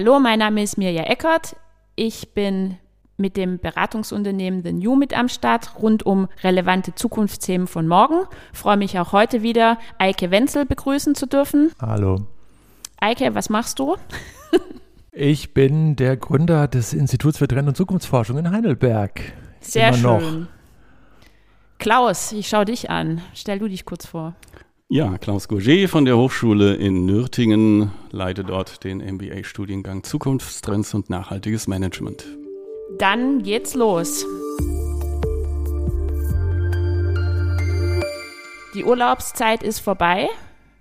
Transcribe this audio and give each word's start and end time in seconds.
Hallo, 0.00 0.20
mein 0.20 0.38
Name 0.38 0.62
ist 0.62 0.78
Mirja 0.78 1.02
Eckert. 1.02 1.56
Ich 1.96 2.32
bin 2.32 2.76
mit 3.16 3.36
dem 3.36 3.58
Beratungsunternehmen 3.58 4.62
The 4.62 4.72
New 4.72 4.94
mit 4.94 5.12
am 5.12 5.28
Start 5.28 5.82
rund 5.82 6.06
um 6.06 6.28
relevante 6.44 6.94
Zukunftsthemen 6.94 7.66
von 7.66 7.88
morgen. 7.88 8.28
freue 8.52 8.76
mich 8.76 8.96
auch 9.00 9.10
heute 9.10 9.42
wieder, 9.42 9.76
Eike 9.98 10.30
Wenzel 10.30 10.66
begrüßen 10.66 11.16
zu 11.16 11.26
dürfen. 11.26 11.72
Hallo. 11.82 12.28
Eike, 13.00 13.34
was 13.34 13.50
machst 13.50 13.80
du? 13.80 13.96
ich 15.10 15.52
bin 15.52 15.96
der 15.96 16.16
Gründer 16.16 16.68
des 16.68 16.92
Instituts 16.92 17.38
für 17.38 17.48
Trend- 17.48 17.66
und 17.66 17.76
Zukunftsforschung 17.76 18.38
in 18.38 18.52
Heidelberg. 18.52 19.20
Sehr 19.58 19.88
Immer 19.88 19.96
schön. 19.96 20.40
Noch. 20.42 20.48
Klaus, 21.78 22.30
ich 22.30 22.48
schaue 22.48 22.66
dich 22.66 22.88
an. 22.88 23.20
Stell 23.34 23.58
du 23.58 23.66
dich 23.66 23.84
kurz 23.84 24.06
vor. 24.06 24.36
Ja, 24.90 25.18
Klaus 25.18 25.48
Gourget 25.48 25.90
von 25.90 26.06
der 26.06 26.16
Hochschule 26.16 26.74
in 26.74 27.04
Nürtingen 27.04 27.90
leite 28.10 28.42
dort 28.42 28.84
den 28.84 29.00
MBA-Studiengang 29.00 30.02
Zukunftstrends 30.02 30.94
und 30.94 31.10
nachhaltiges 31.10 31.68
Management. 31.68 32.24
Dann 32.96 33.42
geht's 33.42 33.74
los. 33.74 34.24
Die 38.74 38.82
Urlaubszeit 38.82 39.62
ist 39.62 39.80
vorbei. 39.80 40.30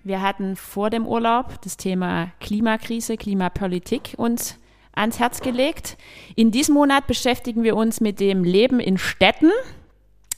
Wir 0.05 0.21
hatten 0.21 0.55
vor 0.55 0.89
dem 0.89 1.05
Urlaub 1.05 1.61
das 1.63 1.75
Thema 1.75 2.31
Klimakrise, 2.39 3.17
Klimapolitik 3.17 4.13
uns 4.16 4.58
ans 4.94 5.19
Herz 5.19 5.41
gelegt. 5.41 5.97
In 6.38 6.52
diesem 6.52 6.75
Monat 6.75 7.08
beschäftigen 7.08 7.63
wir 7.63 7.75
uns 7.75 7.99
mit 7.99 8.21
dem 8.21 8.45
Leben 8.45 8.80
in 8.80 8.97
Städten. 8.97 9.52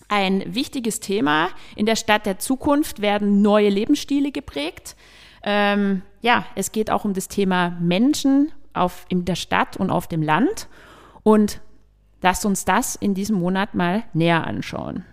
Ein 0.09 0.43
wichtiges 0.53 0.99
Thema. 0.99 1.49
In 1.75 1.85
der 1.85 1.95
Stadt 1.95 2.25
der 2.25 2.39
Zukunft 2.39 3.01
werden 3.01 3.41
neue 3.41 3.69
Lebensstile 3.69 4.31
geprägt. 4.31 4.95
Ähm, 5.43 6.01
ja, 6.21 6.45
es 6.55 6.71
geht 6.71 6.91
auch 6.91 7.05
um 7.05 7.13
das 7.13 7.27
Thema 7.27 7.77
Menschen 7.79 8.51
auf, 8.73 9.05
in 9.09 9.23
der 9.23 9.35
Stadt 9.35 9.77
und 9.77 9.91
auf 9.91 10.07
dem 10.07 10.23
Land. 10.23 10.67
Und 11.23 11.61
lasst 12.21 12.45
uns 12.45 12.65
das 12.65 12.95
in 12.95 13.13
diesem 13.13 13.37
Monat 13.39 13.75
mal 13.75 14.03
näher 14.13 14.45
anschauen. 14.45 15.05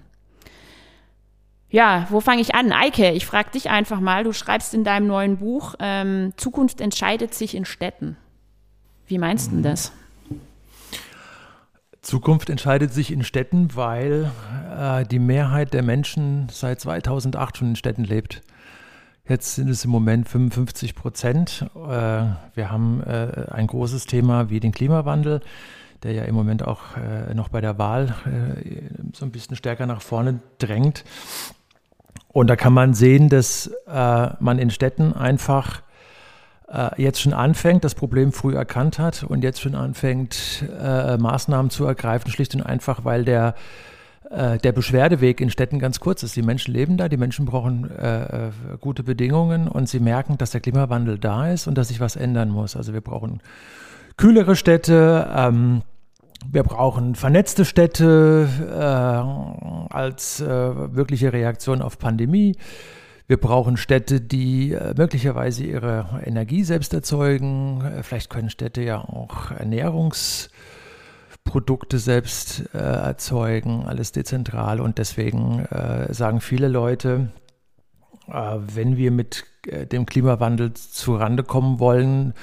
Ja, 1.68 2.06
wo 2.10 2.20
fange 2.20 2.40
ich 2.40 2.54
an? 2.54 2.72
Eike, 2.72 3.10
ich 3.10 3.26
frage 3.26 3.50
dich 3.50 3.68
einfach 3.68 4.00
mal. 4.00 4.24
Du 4.24 4.32
schreibst 4.32 4.72
in 4.72 4.82
deinem 4.82 5.08
neuen 5.08 5.36
Buch, 5.36 5.74
ähm, 5.78 6.32
Zukunft 6.36 6.80
entscheidet 6.80 7.34
sich 7.34 7.54
in 7.54 7.64
Städten. 7.64 8.16
Wie 9.06 9.18
meinst 9.18 9.52
du 9.52 9.60
das? 9.60 9.92
Zukunft 12.06 12.50
entscheidet 12.50 12.92
sich 12.92 13.12
in 13.12 13.24
Städten, 13.24 13.74
weil 13.74 14.30
äh, 14.78 15.04
die 15.04 15.18
Mehrheit 15.18 15.74
der 15.74 15.82
Menschen 15.82 16.46
seit 16.52 16.80
2008 16.80 17.56
schon 17.56 17.70
in 17.70 17.76
Städten 17.76 18.04
lebt. 18.04 18.42
Jetzt 19.28 19.56
sind 19.56 19.68
es 19.68 19.84
im 19.84 19.90
Moment 19.90 20.28
55 20.28 20.94
Prozent. 20.94 21.66
Äh, 21.74 21.78
wir 22.54 22.70
haben 22.70 23.02
äh, 23.02 23.46
ein 23.50 23.66
großes 23.66 24.06
Thema 24.06 24.50
wie 24.50 24.60
den 24.60 24.70
Klimawandel 24.70 25.40
der 26.02 26.12
ja 26.12 26.24
im 26.24 26.34
Moment 26.34 26.62
auch 26.62 26.82
äh, 26.96 27.34
noch 27.34 27.48
bei 27.48 27.60
der 27.60 27.78
Wahl 27.78 28.14
äh, 28.26 28.60
so 29.12 29.24
ein 29.24 29.32
bisschen 29.32 29.56
stärker 29.56 29.86
nach 29.86 30.02
vorne 30.02 30.40
drängt. 30.58 31.04
Und 32.28 32.48
da 32.48 32.54
kann 32.54 32.74
man 32.74 32.94
sehen, 32.94 33.28
dass 33.28 33.70
äh, 33.88 34.28
man 34.38 34.58
in 34.58 34.70
Städten 34.70 35.14
einfach 35.14 35.82
jetzt 36.96 37.20
schon 37.20 37.32
anfängt, 37.32 37.84
das 37.84 37.94
Problem 37.94 38.32
früh 38.32 38.56
erkannt 38.56 38.98
hat 38.98 39.22
und 39.22 39.44
jetzt 39.44 39.60
schon 39.60 39.76
anfängt, 39.76 40.64
äh, 40.80 41.16
Maßnahmen 41.16 41.70
zu 41.70 41.84
ergreifen, 41.84 42.30
schlicht 42.30 42.56
und 42.56 42.62
einfach, 42.62 43.04
weil 43.04 43.24
der 43.24 43.54
äh, 44.30 44.58
der 44.58 44.72
Beschwerdeweg 44.72 45.40
in 45.40 45.50
Städten 45.50 45.78
ganz 45.78 46.00
kurz 46.00 46.22
ist. 46.22 46.34
Die 46.34 46.42
Menschen 46.42 46.74
leben 46.74 46.96
da, 46.96 47.08
die 47.08 47.16
Menschen 47.16 47.46
brauchen 47.46 47.88
äh, 47.90 48.50
gute 48.80 49.04
Bedingungen 49.04 49.68
und 49.68 49.88
sie 49.88 50.00
merken, 50.00 50.36
dass 50.38 50.50
der 50.50 50.60
Klimawandel 50.60 51.18
da 51.18 51.50
ist 51.50 51.68
und 51.68 51.78
dass 51.78 51.88
sich 51.88 52.00
was 52.00 52.16
ändern 52.16 52.48
muss. 52.48 52.74
Also 52.76 52.92
wir 52.92 53.00
brauchen 53.00 53.40
kühlere 54.16 54.56
Städte. 54.56 55.28
Ähm, 55.32 55.82
wir 56.50 56.64
brauchen 56.64 57.14
vernetzte 57.14 57.64
Städte 57.64 58.48
äh, 58.68 59.94
als 59.94 60.40
äh, 60.40 60.46
wirkliche 60.46 61.32
Reaktion 61.32 61.80
auf 61.80 61.98
Pandemie. 61.98 62.56
Wir 63.28 63.38
brauchen 63.38 63.76
Städte, 63.76 64.20
die 64.20 64.70
äh, 64.72 64.94
möglicherweise 64.96 65.64
ihre 65.64 66.22
Energie 66.24 66.62
selbst 66.62 66.94
erzeugen. 66.94 67.80
Äh, 67.80 68.04
vielleicht 68.04 68.30
können 68.30 68.50
Städte 68.50 68.82
ja 68.82 69.00
auch 69.00 69.50
Ernährungsprodukte 69.50 71.98
selbst 71.98 72.62
äh, 72.72 72.78
erzeugen, 72.78 73.82
alles 73.84 74.12
dezentral. 74.12 74.80
Und 74.80 74.98
deswegen 74.98 75.66
äh, 75.66 76.14
sagen 76.14 76.40
viele 76.40 76.68
Leute, 76.68 77.30
wenn 78.28 78.96
wir 78.96 79.12
mit 79.12 79.44
dem 79.64 80.04
Klimawandel 80.04 80.74
zurande 80.74 81.44
kommen 81.44 81.78
wollen, 81.78 82.34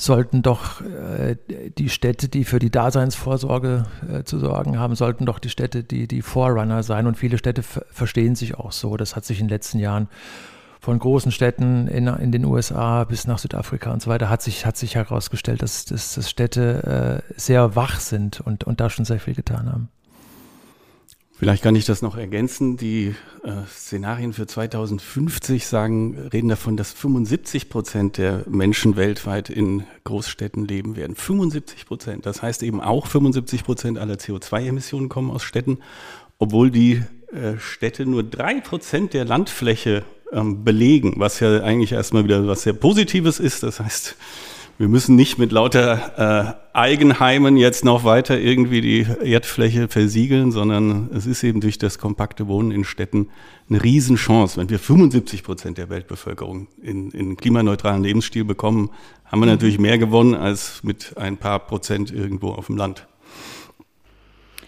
sollten 0.00 0.42
doch 0.42 0.80
äh, 0.80 1.36
die 1.76 1.90
Städte, 1.90 2.28
die 2.28 2.44
für 2.44 2.58
die 2.58 2.70
Daseinsvorsorge 2.70 3.84
äh, 4.10 4.24
zu 4.24 4.38
sorgen 4.38 4.78
haben, 4.78 4.94
sollten 4.94 5.26
doch 5.26 5.38
die 5.38 5.50
Städte, 5.50 5.84
die 5.84 6.08
die 6.08 6.22
Vorrunner 6.22 6.82
sein. 6.82 7.06
Und 7.06 7.18
viele 7.18 7.38
Städte 7.38 7.62
verstehen 7.62 8.34
sich 8.34 8.54
auch 8.54 8.72
so. 8.72 8.96
Das 8.96 9.14
hat 9.14 9.24
sich 9.24 9.40
in 9.40 9.46
den 9.46 9.50
letzten 9.50 9.78
Jahren 9.78 10.08
von 10.80 10.98
großen 10.98 11.30
Städten 11.30 11.86
in, 11.88 12.06
in 12.06 12.32
den 12.32 12.46
USA 12.46 13.04
bis 13.04 13.26
nach 13.26 13.38
Südafrika 13.38 13.92
und 13.92 14.00
so 14.00 14.08
weiter, 14.08 14.30
hat 14.30 14.40
sich, 14.40 14.64
hat 14.64 14.78
sich 14.78 14.94
herausgestellt, 14.94 15.60
dass, 15.62 15.84
dass, 15.84 16.14
dass 16.14 16.30
Städte 16.30 17.22
äh, 17.28 17.34
sehr 17.38 17.76
wach 17.76 18.00
sind 18.00 18.40
und, 18.40 18.64
und 18.64 18.80
da 18.80 18.88
schon 18.88 19.04
sehr 19.04 19.20
viel 19.20 19.34
getan 19.34 19.70
haben. 19.70 19.90
Vielleicht 21.40 21.62
kann 21.62 21.74
ich 21.74 21.86
das 21.86 22.02
noch 22.02 22.18
ergänzen. 22.18 22.76
Die 22.76 23.14
äh, 23.44 23.50
Szenarien 23.66 24.34
für 24.34 24.46
2050 24.46 25.66
sagen, 25.66 26.28
reden 26.30 26.50
davon, 26.50 26.76
dass 26.76 26.92
75 26.92 27.70
Prozent 27.70 28.18
der 28.18 28.44
Menschen 28.46 28.96
weltweit 28.96 29.48
in 29.48 29.84
Großstädten 30.04 30.66
leben 30.66 30.96
werden. 30.96 31.16
75 31.16 31.86
Prozent. 31.86 32.26
Das 32.26 32.42
heißt 32.42 32.62
eben 32.62 32.82
auch 32.82 33.06
75 33.06 33.64
Prozent 33.64 33.96
aller 33.96 34.16
CO2-Emissionen 34.16 35.08
kommen 35.08 35.30
aus 35.30 35.42
Städten, 35.42 35.78
obwohl 36.38 36.70
die 36.70 37.02
äh, 37.32 37.56
Städte 37.58 38.04
nur 38.04 38.22
drei 38.22 38.60
Prozent 38.60 39.14
der 39.14 39.24
Landfläche 39.24 40.04
ähm, 40.32 40.62
belegen, 40.62 41.14
was 41.16 41.40
ja 41.40 41.62
eigentlich 41.62 41.92
erstmal 41.92 42.24
wieder 42.24 42.46
was 42.46 42.64
sehr 42.64 42.74
Positives 42.74 43.40
ist. 43.40 43.62
Das 43.62 43.80
heißt, 43.80 44.14
wir 44.80 44.88
müssen 44.88 45.14
nicht 45.14 45.36
mit 45.36 45.52
lauter 45.52 46.56
äh, 46.72 46.74
Eigenheimen 46.74 47.58
jetzt 47.58 47.84
noch 47.84 48.04
weiter 48.04 48.40
irgendwie 48.40 48.80
die 48.80 49.06
Erdfläche 49.22 49.88
versiegeln, 49.88 50.52
sondern 50.52 51.10
es 51.12 51.26
ist 51.26 51.42
eben 51.42 51.60
durch 51.60 51.76
das 51.76 51.98
kompakte 51.98 52.48
Wohnen 52.48 52.70
in 52.70 52.84
Städten 52.84 53.28
eine 53.68 53.84
Riesenchance. 53.84 54.58
Wenn 54.58 54.70
wir 54.70 54.78
75 54.78 55.42
Prozent 55.42 55.76
der 55.76 55.90
Weltbevölkerung 55.90 56.68
in, 56.80 57.10
in 57.10 57.36
klimaneutralen 57.36 58.02
Lebensstil 58.02 58.44
bekommen, 58.44 58.88
haben 59.26 59.40
wir 59.40 59.46
mhm. 59.48 59.52
natürlich 59.52 59.78
mehr 59.78 59.98
gewonnen 59.98 60.34
als 60.34 60.82
mit 60.82 61.14
ein 61.18 61.36
paar 61.36 61.58
Prozent 61.58 62.10
irgendwo 62.10 62.48
auf 62.52 62.68
dem 62.68 62.78
Land. 62.78 63.06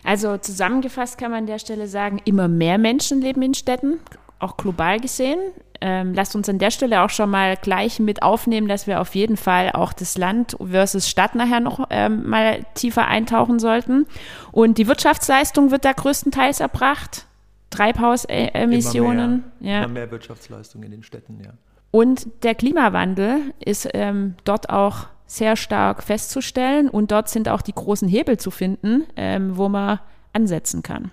Also 0.05 0.37
zusammengefasst 0.37 1.17
kann 1.17 1.31
man 1.31 1.41
an 1.41 1.47
der 1.47 1.59
Stelle 1.59 1.87
sagen, 1.89 2.21
immer 2.27 2.49
mehr 2.49 2.77
Menschen 2.77 3.23
leben 3.23 3.41
in 3.41 3.55
Städten, 3.55 3.99
auch 4.41 4.59
global 4.59 5.01
gesehen 5.01 5.39
ähm, 5.83 6.15
lasst 6.15 6.37
uns 6.37 6.49
an 6.49 6.59
der 6.59 6.71
Stelle 6.71 7.03
auch 7.03 7.11
schon 7.11 7.29
mal 7.29 7.57
gleich 7.57 7.99
mit 7.99 8.23
aufnehmen, 8.23 8.69
dass 8.69 8.87
wir 8.87 9.01
auf 9.01 9.15
jeden 9.15 9.37
Fall 9.37 9.73
auch 9.73 9.93
das 9.93 10.17
Land 10.17 10.57
versus 10.65 11.09
Stadt 11.09 11.35
nachher 11.35 11.61
noch 11.61 11.87
ähm, 11.91 12.29
mal 12.29 12.65
tiefer 12.75 13.09
eintauchen 13.09 13.59
sollten. 13.59 14.07
Und 14.53 14.79
die 14.79 14.87
Wirtschaftsleistung 14.87 15.71
wird 15.71 15.85
da 15.85 15.93
größtenteils 15.93 16.61
erbracht. 16.61 17.27
Treibhausemissionen. 17.71 19.45
Immer 19.61 19.61
mehr, 19.61 19.73
ja. 19.73 19.85
immer 19.85 19.93
mehr 19.93 20.11
Wirtschaftsleistung 20.11 20.83
in 20.85 20.93
den 20.93 21.03
Städten, 21.03 21.41
ja. 21.43 21.51
Und 21.91 22.27
der 22.43 22.55
Klimawandel 22.55 23.53
ist 23.63 23.89
ähm, 23.93 24.35
dort 24.45 24.71
auch 24.71 25.09
sehr 25.27 25.57
stark 25.57 26.03
festzustellen 26.03 26.89
und 26.89 27.11
dort 27.11 27.29
sind 27.29 27.49
auch 27.49 27.63
die 27.63 27.75
großen 27.75 28.09
Hebel 28.09 28.39
zu 28.39 28.51
finden, 28.51 29.05
ähm, 29.17 29.57
wo 29.57 29.69
man 29.69 29.99
ansetzen 30.33 30.83
kann. 30.83 31.11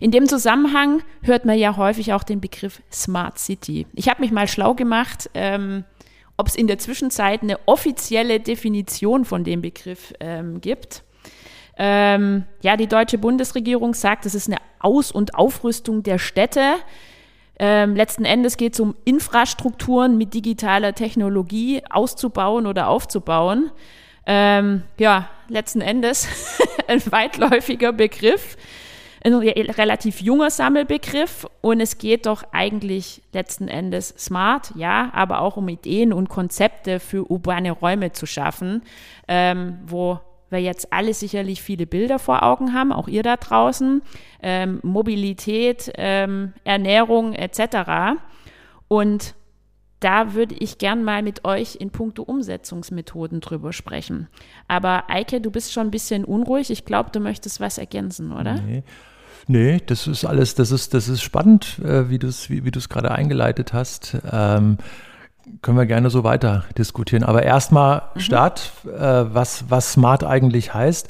In 0.00 0.10
dem 0.10 0.26
Zusammenhang 0.26 1.02
hört 1.22 1.44
man 1.44 1.58
ja 1.58 1.76
häufig 1.76 2.12
auch 2.12 2.22
den 2.22 2.40
Begriff 2.40 2.82
Smart 2.90 3.38
City. 3.38 3.86
Ich 3.94 4.08
habe 4.08 4.20
mich 4.20 4.30
mal 4.30 4.48
schlau 4.48 4.74
gemacht, 4.74 5.30
ähm, 5.34 5.84
ob 6.36 6.48
es 6.48 6.56
in 6.56 6.66
der 6.66 6.78
Zwischenzeit 6.78 7.42
eine 7.42 7.58
offizielle 7.66 8.40
Definition 8.40 9.24
von 9.24 9.44
dem 9.44 9.60
Begriff 9.60 10.14
ähm, 10.20 10.60
gibt. 10.60 11.04
Ähm, 11.76 12.44
ja, 12.62 12.76
die 12.76 12.86
deutsche 12.86 13.18
Bundesregierung 13.18 13.94
sagt, 13.94 14.26
es 14.26 14.34
ist 14.34 14.48
eine 14.48 14.58
Aus- 14.78 15.12
und 15.12 15.34
Aufrüstung 15.34 16.02
der 16.02 16.18
Städte. 16.18 16.74
Ähm, 17.58 17.94
letzten 17.94 18.24
Endes 18.24 18.56
geht 18.56 18.72
es 18.72 18.80
um 18.80 18.94
Infrastrukturen 19.04 20.16
mit 20.16 20.32
digitaler 20.32 20.94
Technologie 20.94 21.82
auszubauen 21.90 22.66
oder 22.66 22.88
aufzubauen. 22.88 23.70
Ähm, 24.26 24.82
ja, 24.98 25.28
letzten 25.48 25.82
Endes 25.82 26.26
ein 26.88 27.02
weitläufiger 27.10 27.92
Begriff 27.92 28.56
ein 29.22 29.34
relativ 29.34 30.20
junger 30.20 30.50
Sammelbegriff 30.50 31.46
und 31.60 31.80
es 31.80 31.98
geht 31.98 32.26
doch 32.26 32.42
eigentlich 32.52 33.22
letzten 33.32 33.68
Endes 33.68 34.14
smart, 34.16 34.72
ja, 34.76 35.10
aber 35.12 35.40
auch 35.40 35.56
um 35.56 35.68
Ideen 35.68 36.12
und 36.12 36.28
Konzepte 36.28 37.00
für 37.00 37.30
urbane 37.30 37.70
Räume 37.70 38.12
zu 38.12 38.26
schaffen, 38.26 38.82
ähm, 39.28 39.78
wo 39.86 40.20
wir 40.48 40.60
jetzt 40.60 40.92
alle 40.92 41.14
sicherlich 41.14 41.62
viele 41.62 41.86
Bilder 41.86 42.18
vor 42.18 42.42
Augen 42.42 42.74
haben, 42.74 42.92
auch 42.92 43.08
ihr 43.08 43.22
da 43.22 43.36
draußen, 43.36 44.02
ähm, 44.42 44.80
Mobilität, 44.82 45.92
ähm, 45.96 46.54
Ernährung 46.64 47.34
etc. 47.34 48.18
Und 48.88 49.34
da 50.00 50.32
würde 50.32 50.54
ich 50.58 50.78
gern 50.78 51.04
mal 51.04 51.22
mit 51.22 51.44
euch 51.44 51.76
in 51.76 51.90
puncto 51.90 52.22
Umsetzungsmethoden 52.22 53.40
drüber 53.40 53.72
sprechen. 53.72 54.28
Aber 54.66 55.04
Eike, 55.08 55.40
du 55.40 55.50
bist 55.50 55.72
schon 55.72 55.88
ein 55.88 55.90
bisschen 55.90 56.24
unruhig. 56.24 56.70
Ich 56.70 56.86
glaube, 56.86 57.10
du 57.10 57.20
möchtest 57.20 57.60
was 57.60 57.76
ergänzen, 57.76 58.32
oder? 58.32 58.54
Nee. 58.62 58.82
Nee, 59.50 59.82
das 59.84 60.06
ist 60.06 60.24
alles, 60.24 60.54
das 60.54 60.70
ist, 60.70 60.94
das 60.94 61.08
ist 61.08 61.22
spannend, 61.22 61.80
äh, 61.80 62.08
wie 62.08 62.20
du 62.20 62.28
es 62.28 62.50
wie, 62.50 62.64
wie 62.64 62.70
gerade 62.70 63.10
eingeleitet 63.10 63.72
hast. 63.72 64.16
Ähm, 64.30 64.78
können 65.60 65.76
wir 65.76 65.86
gerne 65.86 66.08
so 66.08 66.22
weiter 66.22 66.62
diskutieren. 66.78 67.24
Aber 67.24 67.42
erstmal 67.42 68.02
mhm. 68.14 68.20
Start, 68.20 68.70
äh, 68.84 69.00
was, 69.00 69.64
was 69.68 69.94
Smart 69.94 70.22
eigentlich 70.22 70.72
heißt. 70.72 71.08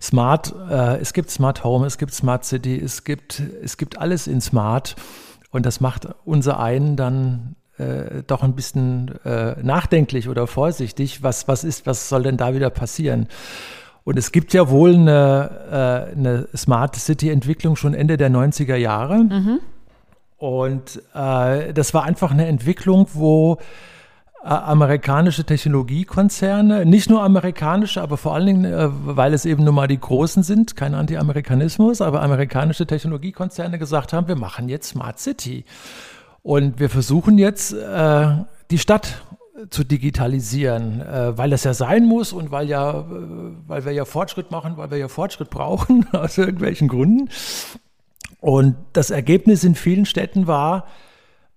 Smart, 0.00 0.54
äh, 0.70 1.00
es 1.00 1.12
gibt 1.12 1.30
Smart 1.30 1.64
Home, 1.64 1.84
es 1.86 1.98
gibt 1.98 2.14
Smart 2.14 2.46
City, 2.46 2.80
es 2.82 3.04
gibt, 3.04 3.42
es 3.62 3.76
gibt 3.76 3.98
alles 3.98 4.26
in 4.26 4.40
Smart. 4.40 4.96
Und 5.50 5.66
das 5.66 5.82
macht 5.82 6.08
unser 6.24 6.60
einen 6.60 6.96
dann 6.96 7.56
äh, 7.76 8.22
doch 8.26 8.42
ein 8.42 8.54
bisschen 8.54 9.22
äh, 9.26 9.62
nachdenklich 9.62 10.30
oder 10.30 10.46
vorsichtig. 10.46 11.22
Was, 11.22 11.46
was 11.46 11.62
ist, 11.62 11.84
was 11.84 12.08
soll 12.08 12.22
denn 12.22 12.38
da 12.38 12.54
wieder 12.54 12.70
passieren? 12.70 13.28
Und 14.04 14.18
es 14.18 14.32
gibt 14.32 14.52
ja 14.52 14.68
wohl 14.68 14.94
eine, 14.94 16.10
äh, 16.14 16.16
eine 16.16 16.48
Smart 16.56 16.96
City-Entwicklung 16.96 17.76
schon 17.76 17.94
Ende 17.94 18.16
der 18.16 18.30
90er 18.30 18.76
Jahre. 18.76 19.18
Mhm. 19.18 19.60
Und 20.38 21.00
äh, 21.14 21.72
das 21.72 21.94
war 21.94 22.02
einfach 22.02 22.32
eine 22.32 22.46
Entwicklung, 22.46 23.06
wo 23.12 23.58
äh, 24.42 24.48
amerikanische 24.48 25.44
Technologiekonzerne, 25.44 26.84
nicht 26.84 27.08
nur 27.08 27.22
amerikanische, 27.22 28.02
aber 28.02 28.16
vor 28.16 28.34
allen 28.34 28.46
Dingen, 28.46 28.64
äh, 28.64 28.88
weil 28.90 29.34
es 29.34 29.44
eben 29.44 29.62
nun 29.62 29.76
mal 29.76 29.86
die 29.86 30.00
Großen 30.00 30.42
sind, 30.42 30.74
kein 30.74 30.94
Anti-Amerikanismus, 30.94 32.00
aber 32.00 32.22
amerikanische 32.22 32.88
Technologiekonzerne 32.88 33.78
gesagt 33.78 34.12
haben, 34.12 34.26
wir 34.26 34.34
machen 34.34 34.68
jetzt 34.68 34.88
Smart 34.88 35.20
City. 35.20 35.64
Und 36.42 36.80
wir 36.80 36.90
versuchen 36.90 37.38
jetzt, 37.38 37.72
die 37.72 38.78
Stadt 38.78 39.22
zu 39.68 39.84
digitalisieren, 39.84 41.00
äh, 41.00 41.36
weil 41.36 41.50
das 41.50 41.64
ja 41.64 41.74
sein 41.74 42.06
muss 42.06 42.32
und 42.32 42.50
weil 42.50 42.68
ja, 42.68 43.00
äh, 43.00 43.04
weil 43.66 43.84
wir 43.84 43.92
ja 43.92 44.04
Fortschritt 44.04 44.50
machen, 44.50 44.76
weil 44.76 44.90
wir 44.90 44.98
ja 44.98 45.08
Fortschritt 45.08 45.50
brauchen 45.50 46.06
aus 46.12 46.38
irgendwelchen 46.38 46.88
Gründen. 46.88 47.28
Und 48.40 48.76
das 48.92 49.10
Ergebnis 49.10 49.62
in 49.62 49.74
vielen 49.74 50.06
Städten 50.06 50.46
war, 50.46 50.86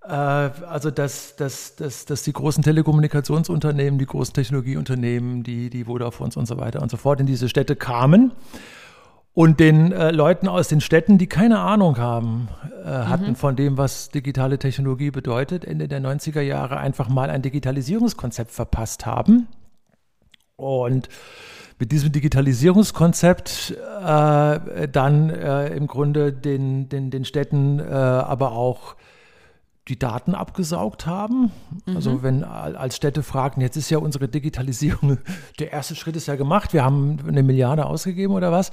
äh, 0.04 0.12
also 0.12 0.92
dass, 0.92 1.36
dass, 1.38 1.76
dass, 1.78 2.06
dass 2.06 2.24
die 2.24 2.34
großen 2.34 2.64
Telekommunikationsunternehmen, 2.64 3.98
die 3.98 4.06
großen 4.06 4.34
Technologieunternehmen, 4.34 5.44
die, 5.44 5.70
die 5.70 5.88
Vodafones 5.88 6.36
und 6.36 6.48
so 6.48 6.58
weiter 6.58 6.82
und 6.82 6.92
so 6.92 6.98
fort 6.98 7.22
in 7.22 7.26
diese 7.26 7.48
Städte 7.50 7.76
kamen 7.76 8.32
und 9.36 9.60
den 9.60 9.92
äh, 9.92 10.12
Leuten 10.12 10.48
aus 10.48 10.70
den 10.70 10.80
Städten, 10.80 11.18
die 11.18 11.28
keine 11.28 11.60
Ahnung 11.60 11.98
haben, 11.98 12.48
äh, 12.84 12.88
hatten 12.88 13.32
mhm. 13.32 13.36
von 13.36 13.58
dem, 13.58 13.78
was 13.78 14.10
digitale 14.10 14.58
Technologie 14.58 15.12
bedeutet, 15.12 15.66
Ende 15.66 15.90
der 15.90 16.02
90er 16.02 16.40
Jahre 16.40 16.78
einfach 16.78 17.10
mal 17.10 17.30
ein 17.30 17.42
Digitalisierungskonzept 17.42 18.52
verpasst 18.52 19.06
haben. 19.06 19.48
Und 20.56 21.10
mit 21.80 21.92
diesem 21.92 22.14
Digitalisierungskonzept 22.14 23.72
äh, 23.72 24.88
dann 24.88 25.30
äh, 25.30 25.68
im 25.76 25.88
Grunde 25.88 26.32
den, 26.32 26.88
den, 26.88 27.12
den 27.12 27.26
Städten 27.26 27.80
äh, 27.80 27.84
aber 27.84 28.54
auch 28.54 28.96
die 29.88 30.00
Daten 30.00 30.34
abgesaugt 30.34 31.06
haben. 31.06 31.52
Mhm. 31.86 31.96
Also 31.96 32.24
wenn 32.24 32.44
als 32.44 32.96
Städte 32.96 33.24
fragten, 33.24 33.62
jetzt 33.62 33.78
ist 33.78 33.90
ja 33.90 34.00
unsere 34.00 34.28
Digitalisierung, 34.28 35.20
der 35.60 35.72
erste 35.72 35.96
Schritt 35.96 36.16
ist 36.16 36.28
ja 36.28 36.36
gemacht, 36.36 36.74
wir 36.74 36.84
haben 36.84 37.20
eine 37.28 37.44
Milliarde 37.44 37.86
ausgegeben 37.86 38.34
oder 38.34 38.52
was. 38.52 38.72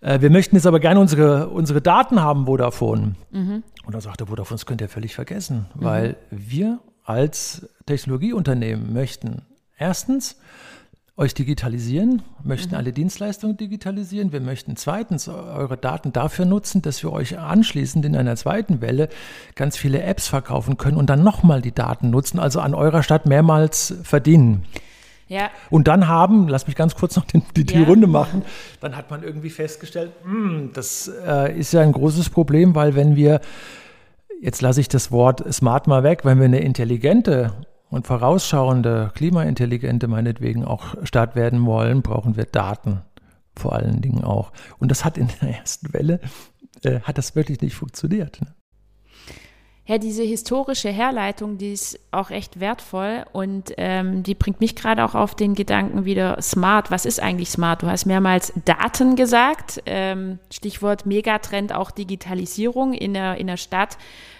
Äh, 0.00 0.20
wir 0.20 0.30
möchten 0.30 0.56
jetzt 0.56 0.66
aber 0.66 0.80
gerne 0.80 1.00
unsere, 1.00 1.48
unsere 1.48 1.80
Daten 1.80 2.20
haben, 2.20 2.46
Vodafone. 2.46 3.14
Mhm. 3.30 3.62
Und 3.86 3.94
da 3.94 4.00
sagte 4.00 4.26
Vodafone, 4.26 4.56
das 4.56 4.66
könnt 4.66 4.80
ihr 4.80 4.88
völlig 4.88 5.14
vergessen, 5.14 5.66
mhm. 5.74 5.84
weil 5.84 6.16
wir 6.30 6.80
als 7.04 7.68
Technologieunternehmen 7.86 8.92
möchten 8.92 9.42
erstens 9.76 10.38
euch 11.16 11.32
digitalisieren, 11.32 12.22
möchten 12.42 12.70
mhm. 12.70 12.78
alle 12.78 12.92
Dienstleistungen 12.92 13.56
digitalisieren. 13.56 14.32
Wir 14.32 14.40
möchten 14.40 14.74
zweitens 14.74 15.28
eure 15.28 15.76
Daten 15.76 16.12
dafür 16.12 16.44
nutzen, 16.44 16.82
dass 16.82 17.02
wir 17.04 17.12
euch 17.12 17.38
anschließend 17.38 18.04
in 18.04 18.16
einer 18.16 18.34
zweiten 18.34 18.80
Welle 18.80 19.08
ganz 19.54 19.76
viele 19.76 20.02
Apps 20.02 20.26
verkaufen 20.26 20.76
können 20.76 20.96
und 20.96 21.10
dann 21.10 21.22
nochmal 21.22 21.62
die 21.62 21.72
Daten 21.72 22.10
nutzen, 22.10 22.40
also 22.40 22.58
an 22.60 22.74
eurer 22.74 23.04
Stadt 23.04 23.26
mehrmals 23.26 23.94
verdienen. 24.02 24.64
Ja. 25.28 25.50
Und 25.70 25.86
dann 25.86 26.08
haben, 26.08 26.48
lass 26.48 26.66
mich 26.66 26.76
ganz 26.76 26.96
kurz 26.96 27.14
noch 27.14 27.24
den, 27.24 27.42
die, 27.56 27.64
die 27.64 27.74
ja. 27.74 27.84
Runde 27.84 28.08
machen, 28.08 28.42
dann 28.80 28.96
hat 28.96 29.10
man 29.10 29.22
irgendwie 29.22 29.50
festgestellt, 29.50 30.12
mh, 30.24 30.32
hm, 30.32 30.70
das 30.74 31.10
äh, 31.24 31.56
ist 31.56 31.72
ja 31.72 31.80
ein 31.80 31.92
großes 31.92 32.28
Problem, 32.30 32.74
weil 32.74 32.96
wenn 32.96 33.14
wir, 33.14 33.40
jetzt 34.42 34.62
lasse 34.62 34.80
ich 34.80 34.88
das 34.88 35.12
Wort 35.12 35.44
smart 35.52 35.86
mal 35.86 36.02
weg, 36.02 36.24
wenn 36.24 36.38
wir 36.38 36.46
eine 36.46 36.60
intelligente 36.60 37.52
und 37.94 38.08
vorausschauende, 38.08 39.12
klimaintelligente 39.14 40.08
meinetwegen 40.08 40.64
auch 40.64 40.96
Stadt 41.04 41.36
werden 41.36 41.64
wollen, 41.64 42.02
brauchen 42.02 42.36
wir 42.36 42.44
Daten 42.44 43.02
vor 43.56 43.72
allen 43.72 44.00
Dingen 44.00 44.24
auch. 44.24 44.50
Und 44.78 44.90
das 44.90 45.04
hat 45.04 45.16
in 45.16 45.28
der 45.40 45.58
ersten 45.60 45.92
Welle, 45.92 46.18
äh, 46.82 46.98
hat 47.00 47.18
das 47.18 47.36
wirklich 47.36 47.60
nicht 47.60 47.76
funktioniert. 47.76 48.40
Ne? 48.40 48.48
Ja, 49.86 49.98
diese 49.98 50.24
historische 50.24 50.88
Herleitung, 50.88 51.56
die 51.56 51.72
ist 51.72 52.00
auch 52.10 52.30
echt 52.30 52.58
wertvoll 52.58 53.26
und 53.32 53.72
ähm, 53.76 54.24
die 54.24 54.34
bringt 54.34 54.58
mich 54.58 54.74
gerade 54.74 55.04
auch 55.04 55.14
auf 55.14 55.36
den 55.36 55.54
Gedanken 55.54 56.04
wieder 56.04 56.42
smart. 56.42 56.90
Was 56.90 57.06
ist 57.06 57.20
eigentlich 57.20 57.50
smart? 57.50 57.82
Du 57.82 57.86
hast 57.86 58.06
mehrmals 58.06 58.52
Daten 58.64 59.14
gesagt, 59.14 59.82
ähm, 59.86 60.40
Stichwort 60.50 61.06
Megatrend, 61.06 61.72
auch 61.72 61.92
Digitalisierung 61.92 62.92
in 62.92 63.14
der, 63.14 63.36
in 63.36 63.46
der 63.46 63.56
Stadt. 63.56 63.98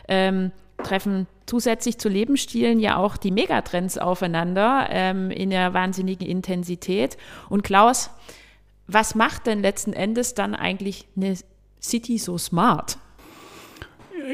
Ähm, 0.09 0.51
treffen 0.85 1.27
zusätzlich 1.47 1.99
zu 1.99 2.09
Lebensstilen 2.09 2.79
ja 2.79 2.97
auch 2.97 3.17
die 3.17 3.31
Megatrends 3.31 3.99
aufeinander 3.99 4.87
ähm, 4.91 5.31
in 5.31 5.51
der 5.51 5.75
wahnsinnigen 5.75 6.27
Intensität. 6.27 7.17
Und 7.49 7.63
Klaus, 7.63 8.11
was 8.87 9.15
macht 9.15 9.47
denn 9.47 9.61
letzten 9.61 9.93
Endes 9.93 10.35
dann 10.35 10.55
eigentlich 10.55 11.07
eine 11.17 11.37
City 11.81 12.19
so 12.19 12.39
smart? 12.39 12.99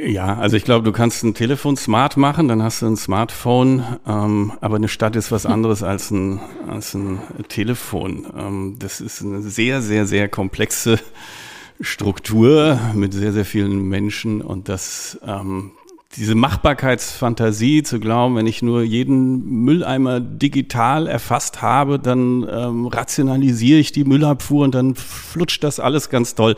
Ja, 0.06 0.36
also 0.36 0.56
ich 0.56 0.64
glaube, 0.64 0.84
du 0.84 0.92
kannst 0.92 1.24
ein 1.24 1.34
Telefon 1.34 1.76
smart 1.76 2.16
machen, 2.16 2.46
dann 2.46 2.62
hast 2.62 2.82
du 2.82 2.86
ein 2.86 2.96
Smartphone, 2.96 3.84
ähm, 4.06 4.52
aber 4.60 4.76
eine 4.76 4.88
Stadt 4.88 5.16
ist 5.16 5.32
was 5.32 5.46
anderes 5.46 5.82
als 5.82 6.10
ein, 6.10 6.40
als 6.68 6.94
ein 6.94 7.20
Telefon. 7.48 8.26
Ähm, 8.36 8.76
das 8.78 9.00
ist 9.00 9.22
eine 9.22 9.42
sehr, 9.42 9.82
sehr, 9.82 10.06
sehr 10.06 10.28
komplexe 10.28 11.00
Struktur 11.80 12.78
mit 12.94 13.14
sehr, 13.14 13.32
sehr 13.32 13.44
vielen 13.44 13.88
Menschen 13.88 14.42
und 14.42 14.68
das, 14.68 15.18
ähm, 15.26 15.72
diese 16.16 16.34
Machbarkeitsfantasie 16.34 17.82
zu 17.84 18.00
glauben, 18.00 18.34
wenn 18.34 18.46
ich 18.46 18.62
nur 18.62 18.82
jeden 18.82 19.44
Mülleimer 19.64 20.18
digital 20.18 21.06
erfasst 21.06 21.62
habe, 21.62 21.98
dann 22.00 22.46
ähm, 22.50 22.86
rationalisiere 22.86 23.78
ich 23.78 23.92
die 23.92 24.04
Müllabfuhr 24.04 24.64
und 24.64 24.74
dann 24.74 24.96
flutscht 24.96 25.62
das 25.62 25.78
alles 25.78 26.10
ganz 26.10 26.34
toll. 26.34 26.56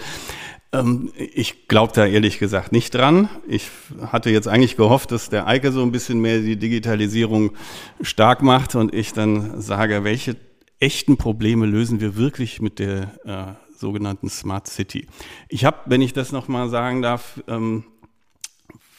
Ähm, 0.72 1.12
ich 1.14 1.68
glaube 1.68 1.92
da 1.94 2.06
ehrlich 2.06 2.38
gesagt 2.38 2.72
nicht 2.72 2.94
dran. 2.94 3.28
Ich 3.46 3.68
hatte 4.10 4.30
jetzt 4.30 4.48
eigentlich 4.48 4.76
gehofft, 4.76 5.12
dass 5.12 5.28
der 5.28 5.46
Eike 5.46 5.70
so 5.70 5.82
ein 5.82 5.92
bisschen 5.92 6.20
mehr 6.20 6.38
die 6.38 6.56
Digitalisierung 6.56 7.52
stark 8.00 8.42
macht 8.42 8.74
und 8.74 8.94
ich 8.94 9.12
dann 9.12 9.60
sage, 9.60 10.02
welche 10.02 10.36
echten 10.80 11.18
Probleme 11.18 11.66
lösen 11.66 12.00
wir 12.00 12.16
wirklich 12.16 12.62
mit 12.62 12.78
der 12.78 13.12
äh, 13.24 13.78
sogenannten 13.78 14.30
Smart 14.30 14.66
City. 14.66 15.06
Ich 15.48 15.66
habe, 15.66 15.76
wenn 15.86 16.00
ich 16.00 16.14
das 16.14 16.32
nochmal 16.32 16.70
sagen 16.70 17.02
darf, 17.02 17.42
ähm, 17.48 17.84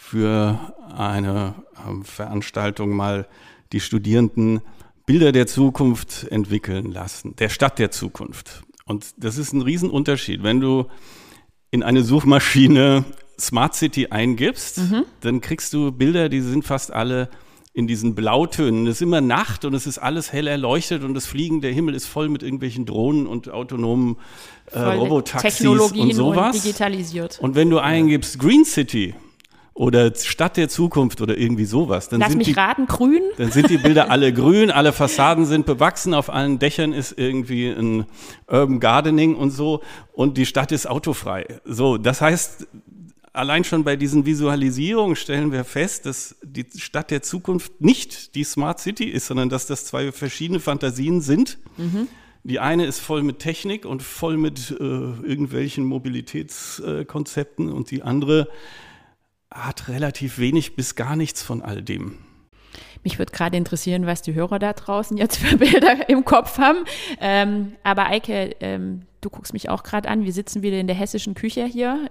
für 0.03 0.59
eine 0.95 1.55
ähm, 1.87 2.03
Veranstaltung 2.03 2.95
mal 2.95 3.25
die 3.71 3.79
Studierenden 3.79 4.61
Bilder 5.05 5.31
der 5.31 5.47
Zukunft 5.47 6.27
entwickeln 6.29 6.91
lassen, 6.91 7.35
der 7.37 7.49
Stadt 7.49 7.79
der 7.79 7.89
Zukunft. 7.89 8.63
Und 8.85 9.05
das 9.17 9.37
ist 9.37 9.53
ein 9.53 9.61
Riesenunterschied. 9.61 10.43
Wenn 10.43 10.59
du 10.59 10.85
in 11.71 11.83
eine 11.83 12.03
Suchmaschine 12.03 13.05
Smart 13.39 13.75
City 13.75 14.07
eingibst, 14.07 14.79
mhm. 14.79 15.05
dann 15.21 15.41
kriegst 15.41 15.73
du 15.73 15.91
Bilder, 15.91 16.29
die 16.29 16.41
sind 16.41 16.63
fast 16.63 16.91
alle 16.91 17.29
in 17.73 17.87
diesen 17.87 18.13
Blautönen. 18.13 18.85
Es 18.85 18.97
ist 18.97 19.01
immer 19.01 19.21
Nacht 19.21 19.65
und 19.65 19.73
es 19.73 19.87
ist 19.87 19.97
alles 19.97 20.31
hell 20.31 20.47
erleuchtet 20.47 21.03
und 21.03 21.15
das 21.15 21.25
Fliegen, 21.25 21.61
der 21.61 21.71
Himmel 21.71 21.95
ist 21.95 22.05
voll 22.05 22.29
mit 22.29 22.43
irgendwelchen 22.43 22.85
Drohnen 22.85 23.25
und 23.25 23.49
autonomen 23.49 24.17
äh, 24.71 24.79
Robotaxis 24.79 25.65
und 25.65 26.13
sowas. 26.13 26.55
Und 26.55 26.65
digitalisiert. 26.65 27.39
Und 27.41 27.55
wenn 27.55 27.69
du 27.69 27.79
eingibst 27.79 28.37
Green 28.37 28.63
City, 28.63 29.15
oder 29.73 30.13
Stadt 30.15 30.57
der 30.57 30.69
Zukunft 30.69 31.21
oder 31.21 31.37
irgendwie 31.37 31.65
sowas. 31.65 32.09
Dann 32.09 32.19
Lass 32.19 32.29
sind 32.29 32.37
mich 32.37 32.47
die, 32.47 32.53
raten, 32.53 32.85
grün? 32.85 33.21
Dann 33.37 33.51
sind 33.51 33.69
die 33.69 33.77
Bilder 33.77 34.11
alle 34.11 34.31
grün, 34.31 34.69
alle 34.69 34.93
Fassaden 34.93 35.45
sind 35.45 35.65
bewachsen, 35.65 36.13
auf 36.13 36.29
allen 36.29 36.59
Dächern 36.59 36.93
ist 36.93 37.17
irgendwie 37.17 37.69
ein 37.69 38.05
Urban 38.47 38.79
Gardening 38.79 39.35
und 39.35 39.49
so 39.49 39.81
und 40.11 40.37
die 40.37 40.45
Stadt 40.45 40.71
ist 40.71 40.87
autofrei. 40.87 41.59
So, 41.65 41.97
das 41.97 42.21
heißt, 42.21 42.67
allein 43.33 43.63
schon 43.63 43.83
bei 43.83 43.95
diesen 43.95 44.27
Visualisierungen 44.27 45.15
stellen 45.15 45.51
wir 45.51 45.63
fest, 45.63 46.05
dass 46.05 46.35
die 46.43 46.65
Stadt 46.77 47.09
der 47.09 47.23
Zukunft 47.23 47.81
nicht 47.81 48.35
die 48.35 48.43
Smart 48.43 48.79
City 48.79 49.05
ist, 49.05 49.25
sondern 49.25 49.49
dass 49.49 49.65
das 49.65 49.85
zwei 49.85 50.11
verschiedene 50.11 50.59
Fantasien 50.59 51.21
sind. 51.21 51.57
Mhm. 51.77 52.07
Die 52.43 52.59
eine 52.59 52.85
ist 52.85 52.99
voll 52.99 53.23
mit 53.23 53.39
Technik 53.39 53.85
und 53.85 54.03
voll 54.03 54.37
mit 54.37 54.69
äh, 54.71 54.83
irgendwelchen 54.83 55.85
Mobilitätskonzepten 55.85 57.69
äh, 57.69 57.71
und 57.71 57.89
die 57.89 58.03
andere 58.03 58.49
hat 59.53 59.87
relativ 59.87 60.39
wenig 60.39 60.75
bis 60.75 60.95
gar 60.95 61.15
nichts 61.15 61.41
von 61.41 61.61
all 61.61 61.81
dem. 61.81 62.17
Mich 63.03 63.19
würde 63.19 63.31
gerade 63.31 63.57
interessieren, 63.57 64.05
was 64.05 64.21
die 64.21 64.33
Hörer 64.33 64.59
da 64.59 64.73
draußen 64.73 65.17
jetzt 65.17 65.37
für 65.39 65.57
Bilder 65.57 66.09
im 66.09 66.25
Kopf 66.25 66.57
haben. 66.57 66.79
Ähm, 67.19 67.73
aber 67.83 68.07
Eike, 68.07 68.55
ähm, 68.59 69.03
du 69.21 69.29
guckst 69.29 69.53
mich 69.53 69.69
auch 69.69 69.83
gerade 69.83 70.09
an. 70.09 70.23
Wir 70.23 70.33
sitzen 70.33 70.61
wieder 70.61 70.79
in 70.79 70.87
der 70.87 70.95
hessischen 70.95 71.35
Küche 71.35 71.65
hier. 71.65 72.09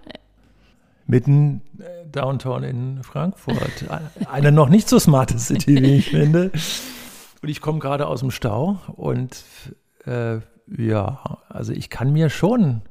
Mitten 1.07 1.63
äh, 1.79 2.07
downtown 2.11 2.63
in 2.63 3.03
Frankfurt. 3.03 3.87
Eine 4.31 4.53
noch 4.53 4.69
nicht 4.69 4.89
so 4.89 4.99
smarte 4.99 5.39
City, 5.39 5.83
wie 5.83 5.97
ich 5.97 6.11
finde. 6.11 6.53
Und 7.43 7.49
ich 7.49 7.61
komme 7.61 7.81
gerade 7.81 8.07
aus 8.07 8.21
dem 8.21 8.31
Stau 8.31 8.79
und 8.95 9.45
äh, 10.07 10.39
ja, 10.69 11.41
also 11.49 11.73
ich 11.73 11.91
kann 11.91 12.13
mir 12.13 12.31
schon 12.31 12.83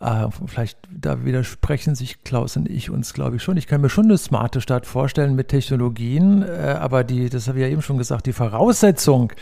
äh, 0.00 0.28
vielleicht 0.46 0.78
da 0.90 1.24
widersprechen 1.24 1.94
sich 1.94 2.22
Klaus 2.22 2.56
und 2.56 2.68
ich 2.68 2.90
uns, 2.90 3.14
glaube 3.14 3.36
ich, 3.36 3.42
schon. 3.42 3.56
Ich 3.56 3.66
kann 3.66 3.80
mir 3.80 3.90
schon 3.90 4.04
eine 4.04 4.18
smarte 4.18 4.60
Stadt 4.60 4.86
vorstellen 4.86 5.34
mit 5.34 5.48
Technologien, 5.48 6.42
äh, 6.42 6.76
aber 6.78 7.04
die, 7.04 7.28
das 7.28 7.48
habe 7.48 7.58
ich 7.58 7.64
ja 7.64 7.70
eben 7.70 7.82
schon 7.82 7.98
gesagt, 7.98 8.26
die 8.26 8.32
Voraussetzung 8.32 9.32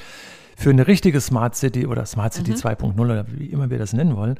für 0.57 0.71
eine 0.71 0.87
richtige 0.87 1.21
Smart 1.21 1.55
City 1.55 1.87
oder 1.87 2.07
Smart 2.07 2.33
City 2.33 2.53
mhm. 2.53 2.57
2.0 2.57 3.01
oder 3.01 3.27
wie 3.29 3.47
immer 3.47 3.69
wir 3.69 3.79
das 3.79 3.93
nennen 3.93 4.17
wollen, 4.17 4.37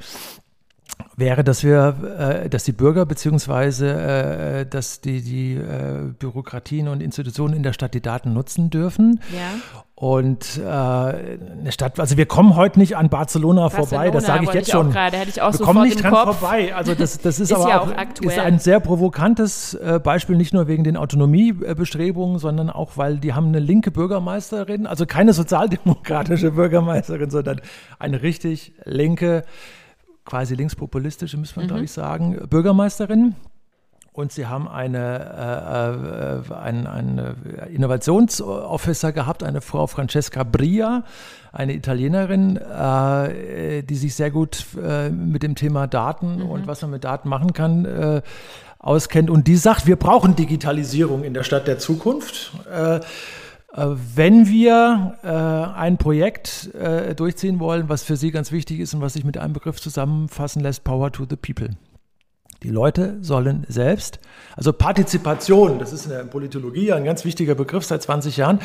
wäre, 1.15 1.43
dass 1.43 1.63
wir, 1.63 2.43
äh, 2.43 2.49
dass 2.49 2.63
die 2.63 2.71
Bürger 2.71 3.05
beziehungsweise 3.05 3.93
äh, 3.93 4.65
dass 4.65 5.01
die, 5.01 5.21
die 5.21 5.53
äh, 5.53 6.11
Bürokratien 6.17 6.87
und 6.87 7.01
Institutionen 7.01 7.53
in 7.53 7.63
der 7.63 7.73
Stadt 7.73 7.93
die 7.93 8.01
Daten 8.01 8.33
nutzen 8.33 8.69
dürfen. 8.69 9.21
Ja. 9.31 9.81
Und 9.99 10.59
äh, 10.59 10.63
eine 10.63 11.71
Stadt, 11.71 11.99
also 11.99 12.17
wir 12.17 12.27
kommen 12.27 12.55
heute 12.55 12.77
nicht 12.77 12.95
an 12.95 13.09
Barcelona, 13.09 13.63
Barcelona 13.63 13.87
vorbei, 13.89 14.11
das 14.11 14.27
sage 14.27 14.43
ich 14.43 14.53
jetzt 14.53 14.67
ich 14.67 14.71
schon. 14.71 14.91
Grade, 14.91 15.17
ich 15.27 15.41
auch 15.41 15.51
wir 15.51 15.65
kommen 15.65 15.81
nicht 15.81 16.03
dran 16.03 16.13
Kopf. 16.13 16.37
vorbei. 16.37 16.75
Also 16.75 16.93
das, 16.93 17.17
das 17.17 17.39
ist, 17.39 17.49
ist 17.49 17.57
aber 17.57 17.67
ja 17.67 17.81
auch, 17.81 17.91
aktuell. 17.91 18.29
ist 18.29 18.37
ein 18.37 18.59
sehr 18.59 18.79
provokantes 18.79 19.73
äh, 19.73 19.99
Beispiel, 19.99 20.37
nicht 20.37 20.53
nur 20.53 20.67
wegen 20.67 20.83
den 20.83 20.97
Autonomiebestrebungen, 20.97 22.37
sondern 22.37 22.69
auch, 22.69 22.91
weil 22.97 23.17
die 23.17 23.33
haben 23.33 23.47
eine 23.47 23.57
linke 23.57 23.89
Bürgermeisterin, 23.89 24.85
also 24.85 25.07
keine 25.07 25.33
sozialdemokratische 25.33 26.51
Bürgermeisterin, 26.51 27.31
sondern 27.31 27.59
eine 27.97 28.21
richtig 28.21 28.73
linke 28.85 29.45
quasi 30.25 30.53
linkspopulistische, 30.53 31.37
müssen 31.37 31.55
wir 31.55 31.63
mhm. 31.63 31.67
glaube 31.69 31.83
ich 31.85 31.91
sagen, 31.91 32.39
Bürgermeisterin. 32.47 33.33
Und 34.17 34.31
sie 34.31 34.47
haben 34.47 34.67
eine, 34.67 36.41
äh, 36.49 36.51
äh, 36.51 36.59
einen, 36.59 36.87
einen 36.87 37.35
Innovationsofficer 37.71 39.11
gehabt, 39.11 39.43
eine 39.43 39.61
Frau 39.61 39.85
Francesca 39.85 40.43
Bria, 40.43 41.03
eine 41.51 41.75
Italienerin, 41.75 42.57
äh, 42.57 43.83
die 43.83 43.93
sich 43.93 44.15
sehr 44.15 44.31
gut 44.31 44.65
äh, 44.83 45.11
mit 45.11 45.43
dem 45.43 45.53
Thema 45.53 45.85
Daten 45.85 46.37
mhm. 46.37 46.49
und 46.49 46.65
was 46.65 46.81
man 46.81 46.89
mit 46.89 47.03
Daten 47.03 47.29
machen 47.29 47.53
kann, 47.53 47.85
äh, 47.85 48.21
auskennt. 48.79 49.29
Und 49.29 49.47
die 49.47 49.55
sagt, 49.55 49.85
wir 49.85 49.97
brauchen 49.97 50.35
Digitalisierung 50.35 51.23
in 51.23 51.35
der 51.35 51.43
Stadt 51.43 51.67
der 51.67 51.77
Zukunft. 51.77 52.53
Äh, 52.73 52.95
äh, 52.95 53.01
wenn 54.15 54.47
wir 54.47 55.75
ein 55.77 55.99
Projekt 55.99 56.71
durchziehen 57.17 57.59
wollen, 57.59 57.87
was 57.87 58.01
für 58.01 58.15
Sie 58.15 58.31
ganz 58.31 58.51
wichtig 58.51 58.79
ist 58.79 58.95
und 58.95 59.01
was 59.01 59.13
sich 59.13 59.25
mit 59.25 59.37
einem 59.37 59.53
Begriff 59.53 59.79
zusammenfassen 59.79 60.63
lässt, 60.63 60.83
Power 60.83 61.11
to 61.11 61.27
the 61.29 61.35
People. 61.35 61.69
Die 62.67 62.73
Leute 62.73 63.15
sollen 63.21 63.65
selbst, 63.69 64.19
also 64.57 64.73
Partizipation, 64.73 65.79
das 65.79 65.93
ist 65.93 66.03
in 66.03 66.11
der 66.11 66.25
Politologie 66.25 66.91
ein 66.91 67.05
ganz 67.05 67.23
wichtiger 67.23 67.55
Begriff 67.55 67.85
seit 67.85 68.01
20 68.01 68.35
Jahren. 68.35 68.59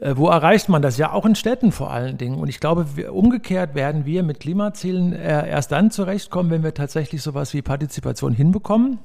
Äh, 0.00 0.16
wo 0.18 0.28
erreicht 0.28 0.68
man 0.68 0.82
das? 0.82 0.98
Ja, 0.98 1.14
auch 1.14 1.24
in 1.24 1.34
Städten 1.34 1.72
vor 1.72 1.90
allen 1.90 2.18
Dingen. 2.18 2.34
Und 2.34 2.48
ich 2.48 2.60
glaube, 2.60 2.84
umgekehrt 3.10 3.74
werden 3.74 4.04
wir 4.04 4.22
mit 4.22 4.40
Klimazielen 4.40 5.14
äh, 5.14 5.48
erst 5.48 5.72
dann 5.72 5.90
zurechtkommen, 5.90 6.50
wenn 6.50 6.62
wir 6.62 6.74
tatsächlich 6.74 7.22
sowas 7.22 7.54
wie 7.54 7.62
Partizipation 7.62 8.34
hinbekommen. 8.34 8.98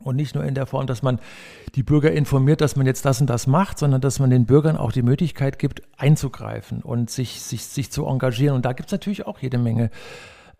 Und 0.00 0.16
nicht 0.16 0.34
nur 0.34 0.42
in 0.42 0.56
der 0.56 0.66
Form, 0.66 0.88
dass 0.88 1.02
man 1.02 1.20
die 1.76 1.84
Bürger 1.84 2.10
informiert, 2.10 2.60
dass 2.60 2.74
man 2.74 2.84
jetzt 2.84 3.04
das 3.04 3.20
und 3.20 3.30
das 3.30 3.46
macht, 3.46 3.78
sondern 3.78 4.00
dass 4.00 4.18
man 4.18 4.30
den 4.30 4.44
Bürgern 4.44 4.76
auch 4.76 4.90
die 4.90 5.02
Möglichkeit 5.02 5.60
gibt, 5.60 5.82
einzugreifen 5.96 6.82
und 6.82 7.10
sich, 7.10 7.42
sich, 7.42 7.64
sich 7.64 7.92
zu 7.92 8.06
engagieren. 8.06 8.56
Und 8.56 8.64
da 8.64 8.72
gibt 8.72 8.88
es 8.88 8.92
natürlich 8.92 9.24
auch 9.24 9.38
jede 9.38 9.58
Menge 9.58 9.90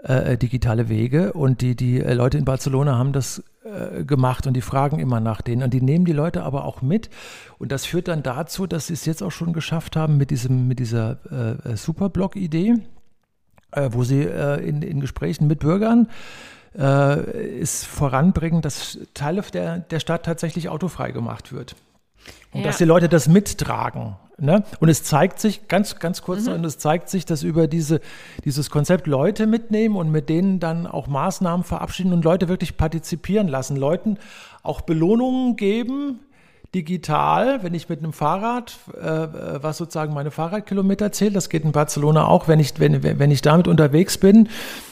äh, 0.03 0.37
digitale 0.37 0.89
Wege. 0.89 1.33
Und 1.33 1.61
die, 1.61 1.75
die 1.75 2.01
äh, 2.01 2.15
Leute 2.15 2.39
in 2.39 2.45
Barcelona 2.45 2.97
haben 2.97 3.13
das 3.13 3.43
äh, 3.65 4.05
gemacht 4.05 4.47
und 4.47 4.55
die 4.55 4.61
fragen 4.61 4.99
immer 4.99 5.21
nach 5.21 5.43
denen. 5.43 5.63
Und 5.63 5.75
die 5.75 5.81
nehmen 5.81 6.05
die 6.05 6.13
Leute 6.13 6.43
aber 6.43 6.65
auch 6.65 6.83
mit. 6.83 7.11
Und 7.59 7.73
das 7.73 7.85
führt 7.85 8.09
dann 8.09 8.23
dazu, 8.23 8.67
dass 8.67 8.89
sie 8.89 8.95
es 8.95 9.05
jetzt 9.05 9.23
auch 9.23 9.33
schon 9.33 9.53
geschafft 9.53 9.97
haben 9.97 10.17
mit, 10.17 10.31
diesem, 10.31 10.69
mit 10.69 10.79
dieser 10.79 11.19
äh, 11.67 11.77
Superblog-Idee, 11.77 12.75
äh, 13.73 13.89
wo 13.93 14.05
sie 14.05 14.23
in, 14.23 14.83
in 14.83 15.01
Gesprächen 15.01 15.47
mit 15.47 15.61
Bürgern 15.61 16.09
äh, 16.77 17.59
ist 17.59 17.85
voranbringen, 17.87 18.63
dass 18.63 18.99
Teile 19.15 19.43
der, 19.53 19.79
der 19.81 20.01
Stadt 20.01 20.25
tatsächlich 20.25 20.69
autofrei 20.69 21.11
gemacht 21.11 21.53
wird. 21.53 21.77
Und 22.53 22.61
ja. 22.61 22.67
dass 22.67 22.79
die 22.79 22.85
Leute 22.85 23.09
das 23.09 23.29
mittragen. 23.29 24.17
Ne? 24.41 24.63
Und 24.79 24.89
es 24.89 25.03
zeigt 25.03 25.41
sich, 25.41 25.67
ganz, 25.67 25.99
ganz 25.99 26.23
kurz, 26.23 26.47
mhm. 26.47 26.55
und 26.55 26.65
es 26.65 26.79
zeigt 26.79 27.09
sich, 27.09 27.25
dass 27.25 27.43
über 27.43 27.67
diese, 27.67 28.01
dieses 28.45 28.71
Konzept 28.71 29.09
Leute 29.09 29.49
mitnehmen 29.49 29.97
und 29.97 30.13
mit 30.13 30.29
denen 30.29 30.61
dann 30.61 30.87
auch 30.87 31.09
Maßnahmen 31.09 31.65
verabschieden 31.65 32.13
und 32.13 32.25
Leute 32.25 32.49
wirklich 32.49 32.77
partizipieren 32.77 33.49
lassen, 33.49 33.77
Leuten 33.77 34.17
auch 34.63 34.83
Belohnungen 34.83 35.57
geben, 35.57 36.21
digital, 36.75 37.63
wenn 37.63 37.73
ich 37.73 37.89
mit 37.89 38.01
einem 38.01 38.13
Fahrrad, 38.13 38.77
äh, 38.95 39.63
was 39.63 39.79
sozusagen 39.79 40.13
meine 40.13 40.31
Fahrradkilometer 40.31 41.13
zählt, 41.13 41.35
das 41.35 41.49
geht 41.49 41.65
in 41.65 41.73
Barcelona 41.73 42.27
auch, 42.27 42.47
wenn 42.47 42.61
ich, 42.61 42.79
wenn, 42.79 43.03
wenn 43.03 43.31
ich 43.31 43.41
damit 43.41 43.69
unterwegs 43.69 44.19
bin 44.19 44.51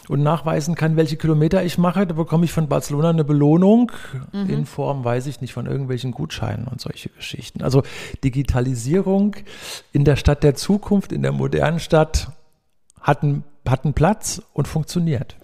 und 0.09 0.23
nachweisen 0.23 0.75
kann, 0.75 0.97
welche 0.97 1.17
Kilometer 1.17 1.63
ich 1.65 1.77
mache, 1.77 2.07
da 2.07 2.15
bekomme 2.15 2.47
ich 2.47 2.53
von 2.53 2.69
Barcelona 2.69 3.11
eine 3.11 3.25
Belohnung 3.25 3.93
mhm. 4.33 4.49
in 4.49 4.67
Form, 4.67 5.05
weiß 5.05 5.27
ich 5.27 5.43
nicht, 5.43 5.53
von 5.53 5.67
irgendwelchen 5.67 6.13
Gutscheinen 6.13 6.67
und 6.67 6.81
solche 6.81 7.11
Geschichten. 7.11 7.63
Also 7.63 7.83
Digitalisierung 8.25 9.37
in 9.93 10.05
der 10.05 10.17
Stadt 10.17 10.43
der 10.43 10.55
Zukunft, 10.55 11.13
in 11.13 11.23
der 11.23 11.33
modernen 11.33 11.81
Stadt 11.81 12.29
hat 13.03 13.23
einen, 13.23 13.45
hat 13.69 13.85
einen 13.85 13.93
Platz 13.93 14.41
und 14.55 14.67
funktioniert. 14.67 15.37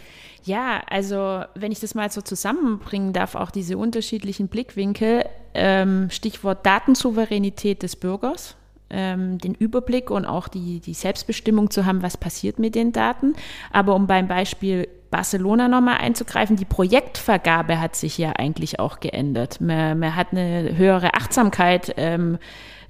Ja, 0.44 0.82
also 0.88 1.44
wenn 1.54 1.70
ich 1.70 1.80
das 1.80 1.94
mal 1.94 2.10
so 2.10 2.20
zusammenbringen 2.20 3.12
darf, 3.12 3.34
auch 3.34 3.50
diese 3.50 3.78
unterschiedlichen 3.78 4.48
Blickwinkel, 4.48 5.24
ähm, 5.54 6.10
Stichwort 6.10 6.66
Datensouveränität 6.66 7.82
des 7.82 7.94
Bürgers, 7.96 8.56
ähm, 8.90 9.38
den 9.38 9.54
Überblick 9.54 10.10
und 10.10 10.26
auch 10.26 10.48
die, 10.48 10.80
die 10.80 10.94
Selbstbestimmung 10.94 11.70
zu 11.70 11.86
haben, 11.86 12.02
was 12.02 12.16
passiert 12.16 12.58
mit 12.58 12.74
den 12.74 12.92
Daten. 12.92 13.34
Aber 13.72 13.94
um 13.94 14.06
beim 14.06 14.26
Beispiel 14.26 14.88
Barcelona 15.10 15.68
nochmal 15.68 15.98
einzugreifen, 15.98 16.56
die 16.56 16.64
Projektvergabe 16.64 17.80
hat 17.80 17.94
sich 17.94 18.18
ja 18.18 18.32
eigentlich 18.32 18.80
auch 18.80 18.98
geändert. 19.00 19.60
Man, 19.60 19.98
man 19.98 20.16
hat 20.16 20.28
eine 20.32 20.76
höhere 20.76 21.14
Achtsamkeit. 21.14 21.94
Ähm, 21.96 22.38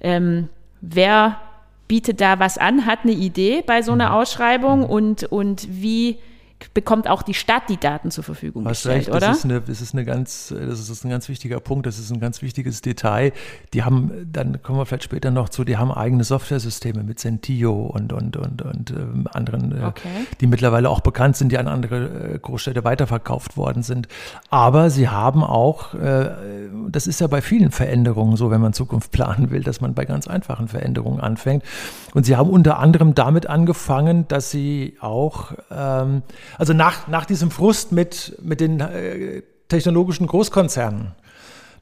ähm, 0.01 0.49
wer 0.81 1.37
bietet 1.87 2.21
da 2.21 2.39
was 2.39 2.57
an, 2.57 2.85
hat 2.85 2.99
eine 3.03 3.11
Idee 3.11 3.61
bei 3.61 3.81
so 3.81 3.91
einer 3.91 4.09
mhm. 4.09 4.15
Ausschreibung 4.15 4.85
und, 4.85 5.25
und 5.25 5.67
wie 5.69 6.17
bekommt 6.73 7.09
auch 7.09 7.23
die 7.23 7.33
Stadt 7.33 7.63
die 7.69 7.77
Daten 7.77 8.11
zur 8.11 8.23
Verfügung 8.23 8.65
Hast 8.65 8.83
gestellt, 8.83 9.07
recht, 9.07 9.09
oder? 9.09 9.19
Das 9.19 9.37
ist, 9.39 9.45
eine, 9.45 9.61
das, 9.61 9.81
ist 9.81 9.93
eine 9.93 10.05
ganz, 10.05 10.53
das 10.57 10.89
ist 10.89 11.03
ein 11.03 11.09
ganz 11.09 11.29
wichtiger 11.29 11.59
Punkt, 11.59 11.85
das 11.85 11.99
ist 11.99 12.11
ein 12.11 12.19
ganz 12.19 12.41
wichtiges 12.41 12.81
Detail. 12.81 13.33
Die 13.73 13.83
haben, 13.83 14.29
dann 14.31 14.61
kommen 14.61 14.79
wir 14.79 14.85
vielleicht 14.85 15.03
später 15.03 15.31
noch 15.31 15.49
zu, 15.49 15.63
die 15.63 15.77
haben 15.77 15.91
eigene 15.91 16.23
Softwaresysteme 16.23 17.03
mit 17.03 17.19
Sentio 17.19 17.73
und, 17.73 18.13
und, 18.13 18.37
und, 18.37 18.61
und 18.61 18.91
ähm, 18.91 19.27
anderen, 19.31 19.77
äh, 19.77 19.85
okay. 19.85 20.09
die 20.41 20.47
mittlerweile 20.47 20.89
auch 20.89 21.01
bekannt 21.01 21.37
sind, 21.37 21.51
die 21.51 21.57
an 21.57 21.67
andere 21.67 22.35
äh, 22.35 22.39
Großstädte 22.39 22.83
weiterverkauft 22.83 23.57
worden 23.57 23.83
sind. 23.83 24.07
Aber 24.49 24.89
sie 24.89 25.09
haben 25.09 25.43
auch, 25.43 25.93
äh, 25.93 26.29
das 26.89 27.07
ist 27.07 27.21
ja 27.21 27.27
bei 27.27 27.41
vielen 27.41 27.71
Veränderungen 27.71 28.35
so, 28.35 28.51
wenn 28.51 28.61
man 28.61 28.73
Zukunft 28.73 29.11
planen 29.11 29.51
will, 29.51 29.63
dass 29.63 29.81
man 29.81 29.93
bei 29.93 30.05
ganz 30.05 30.27
einfachen 30.27 30.67
Veränderungen 30.67 31.19
anfängt. 31.19 31.63
Und 32.13 32.25
sie 32.25 32.35
haben 32.35 32.49
unter 32.49 32.79
anderem 32.79 33.15
damit 33.15 33.47
angefangen, 33.47 34.27
dass 34.27 34.51
sie 34.51 34.97
auch 34.99 35.53
ähm, 35.71 36.21
also 36.57 36.73
nach, 36.73 37.07
nach 37.07 37.25
diesem 37.25 37.51
Frust 37.51 37.91
mit, 37.91 38.37
mit 38.41 38.59
den 38.59 38.79
äh, 38.79 39.41
technologischen 39.67 40.27
Großkonzernen, 40.27 41.13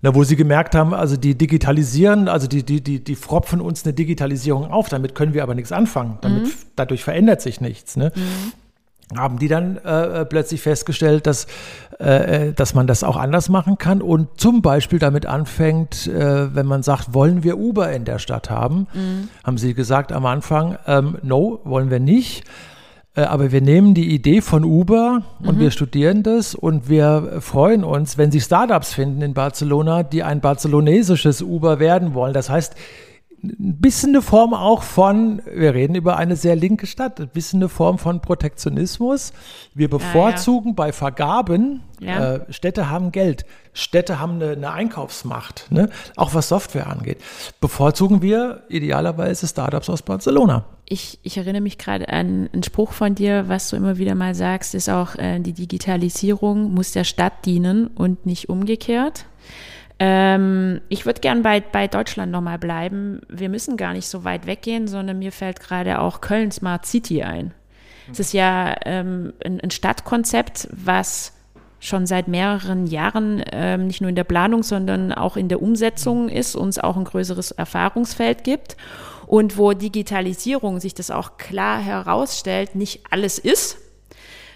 na, 0.01 0.15
wo 0.15 0.23
sie 0.23 0.35
gemerkt 0.35 0.75
haben, 0.75 0.93
also 0.93 1.15
die 1.15 1.37
digitalisieren, 1.37 2.27
also 2.27 2.47
die, 2.47 2.63
die, 2.63 2.81
die, 2.81 3.03
die 3.03 3.15
fropfen 3.15 3.61
uns 3.61 3.83
eine 3.85 3.93
Digitalisierung 3.93 4.71
auf, 4.71 4.89
damit 4.89 5.13
können 5.13 5.33
wir 5.33 5.43
aber 5.43 5.53
nichts 5.53 5.71
anfangen. 5.71 6.17
Damit, 6.21 6.45
mhm. 6.45 6.51
Dadurch 6.75 7.03
verändert 7.03 7.41
sich 7.41 7.61
nichts. 7.61 7.97
Ne? 7.97 8.11
Mhm. 8.15 9.17
Haben 9.17 9.39
die 9.39 9.47
dann 9.47 9.77
äh, 9.77 10.25
plötzlich 10.25 10.61
festgestellt, 10.61 11.27
dass, 11.27 11.45
äh, 11.99 12.47
äh, 12.47 12.53
dass 12.53 12.73
man 12.73 12.87
das 12.87 13.03
auch 13.03 13.17
anders 13.17 13.49
machen 13.49 13.77
kann 13.77 14.01
und 14.01 14.39
zum 14.39 14.61
Beispiel 14.61 14.99
damit 14.99 15.25
anfängt, 15.25 16.07
äh, 16.07 16.55
wenn 16.55 16.65
man 16.65 16.81
sagt, 16.81 17.13
wollen 17.13 17.43
wir 17.43 17.57
Uber 17.57 17.91
in 17.91 18.05
der 18.05 18.19
Stadt 18.19 18.49
haben, 18.49 18.87
mhm. 18.93 19.29
haben 19.43 19.57
sie 19.57 19.73
gesagt 19.73 20.13
am 20.13 20.25
Anfang, 20.25 20.77
ähm, 20.87 21.17
no, 21.21 21.59
wollen 21.65 21.91
wir 21.91 21.99
nicht. 21.99 22.45
Äh, 23.15 23.21
aber 23.21 23.51
wir 23.51 23.61
nehmen 23.61 23.93
die 23.93 24.13
Idee 24.13 24.41
von 24.41 24.63
Uber 24.63 25.23
und 25.43 25.57
mhm. 25.57 25.59
wir 25.59 25.71
studieren 25.71 26.23
das 26.23 26.55
und 26.55 26.89
wir 26.89 27.39
freuen 27.41 27.83
uns, 27.83 28.17
wenn 28.17 28.31
sich 28.31 28.43
Startups 28.43 28.93
finden 28.93 29.21
in 29.21 29.33
Barcelona, 29.33 30.03
die 30.03 30.23
ein 30.23 30.39
barcelonesisches 30.39 31.41
Uber 31.41 31.79
werden 31.79 32.13
wollen. 32.13 32.33
Das 32.33 32.49
heißt, 32.49 32.75
ein 33.43 33.77
bisschen 33.79 34.09
eine 34.09 34.21
Form 34.21 34.53
auch 34.53 34.83
von, 34.83 35.41
wir 35.51 35.73
reden 35.73 35.95
über 35.95 36.17
eine 36.17 36.35
sehr 36.35 36.55
linke 36.55 36.85
Stadt, 36.85 37.19
ein 37.19 37.29
bisschen 37.29 37.59
eine 37.59 37.69
Form 37.69 37.97
von 37.97 38.21
Protektionismus. 38.21 39.33
Wir 39.73 39.89
bevorzugen 39.89 40.69
ja, 40.69 40.71
ja. 40.71 40.75
bei 40.75 40.91
Vergaben, 40.91 41.81
ja. 41.99 42.35
äh, 42.35 42.53
Städte 42.53 42.89
haben 42.89 43.11
Geld, 43.11 43.45
Städte 43.73 44.19
haben 44.19 44.33
eine, 44.35 44.51
eine 44.51 44.71
Einkaufsmacht, 44.71 45.71
ne? 45.71 45.89
auch 46.17 46.35
was 46.35 46.49
Software 46.49 46.87
angeht. 46.87 47.17
Bevorzugen 47.59 48.21
wir 48.21 48.63
idealerweise 48.69 49.47
Startups 49.47 49.89
aus 49.89 50.03
Barcelona. 50.03 50.65
Ich, 50.85 51.19
ich 51.23 51.37
erinnere 51.37 51.61
mich 51.61 51.77
gerade 51.77 52.09
an 52.09 52.49
einen 52.51 52.63
Spruch 52.63 52.91
von 52.91 53.15
dir, 53.15 53.47
was 53.47 53.69
du 53.69 53.75
immer 53.75 53.97
wieder 53.97 54.13
mal 54.13 54.35
sagst, 54.35 54.75
ist 54.75 54.89
auch, 54.89 55.15
äh, 55.15 55.39
die 55.39 55.53
Digitalisierung 55.53 56.73
muss 56.73 56.91
der 56.91 57.05
Stadt 57.05 57.45
dienen 57.45 57.87
und 57.87 58.25
nicht 58.25 58.49
umgekehrt. 58.49 59.25
Ähm, 60.03 60.81
ich 60.89 61.05
würde 61.05 61.21
gern 61.21 61.43
bei, 61.43 61.59
bei 61.61 61.87
Deutschland 61.87 62.31
nochmal 62.31 62.57
bleiben. 62.57 63.21
Wir 63.29 63.49
müssen 63.49 63.77
gar 63.77 63.93
nicht 63.93 64.07
so 64.07 64.23
weit 64.23 64.47
weggehen, 64.47 64.87
sondern 64.87 65.19
mir 65.19 65.31
fällt 65.31 65.59
gerade 65.59 65.99
auch 65.99 66.21
Köln 66.21 66.51
Smart 66.51 66.87
City 66.87 67.21
ein. 67.21 67.53
Es 68.11 68.19
ist 68.19 68.33
ja 68.33 68.75
ähm, 68.85 69.31
ein, 69.45 69.61
ein, 69.61 69.69
Stadtkonzept, 69.69 70.69
was 70.71 71.33
schon 71.79 72.07
seit 72.07 72.27
mehreren 72.27 72.87
Jahren 72.87 73.43
ähm, 73.51 73.85
nicht 73.85 74.01
nur 74.01 74.09
in 74.09 74.15
der 74.15 74.23
Planung, 74.23 74.63
sondern 74.63 75.13
auch 75.13 75.37
in 75.37 75.49
der 75.49 75.61
Umsetzung 75.61 76.29
ist, 76.29 76.55
uns 76.55 76.79
auch 76.79 76.97
ein 76.97 77.03
größeres 77.03 77.51
Erfahrungsfeld 77.51 78.43
gibt 78.43 78.77
und 79.27 79.55
wo 79.55 79.73
Digitalisierung 79.73 80.79
sich 80.79 80.95
das 80.95 81.11
auch 81.11 81.37
klar 81.37 81.79
herausstellt, 81.79 82.73
nicht 82.73 83.01
alles 83.11 83.37
ist. 83.37 83.77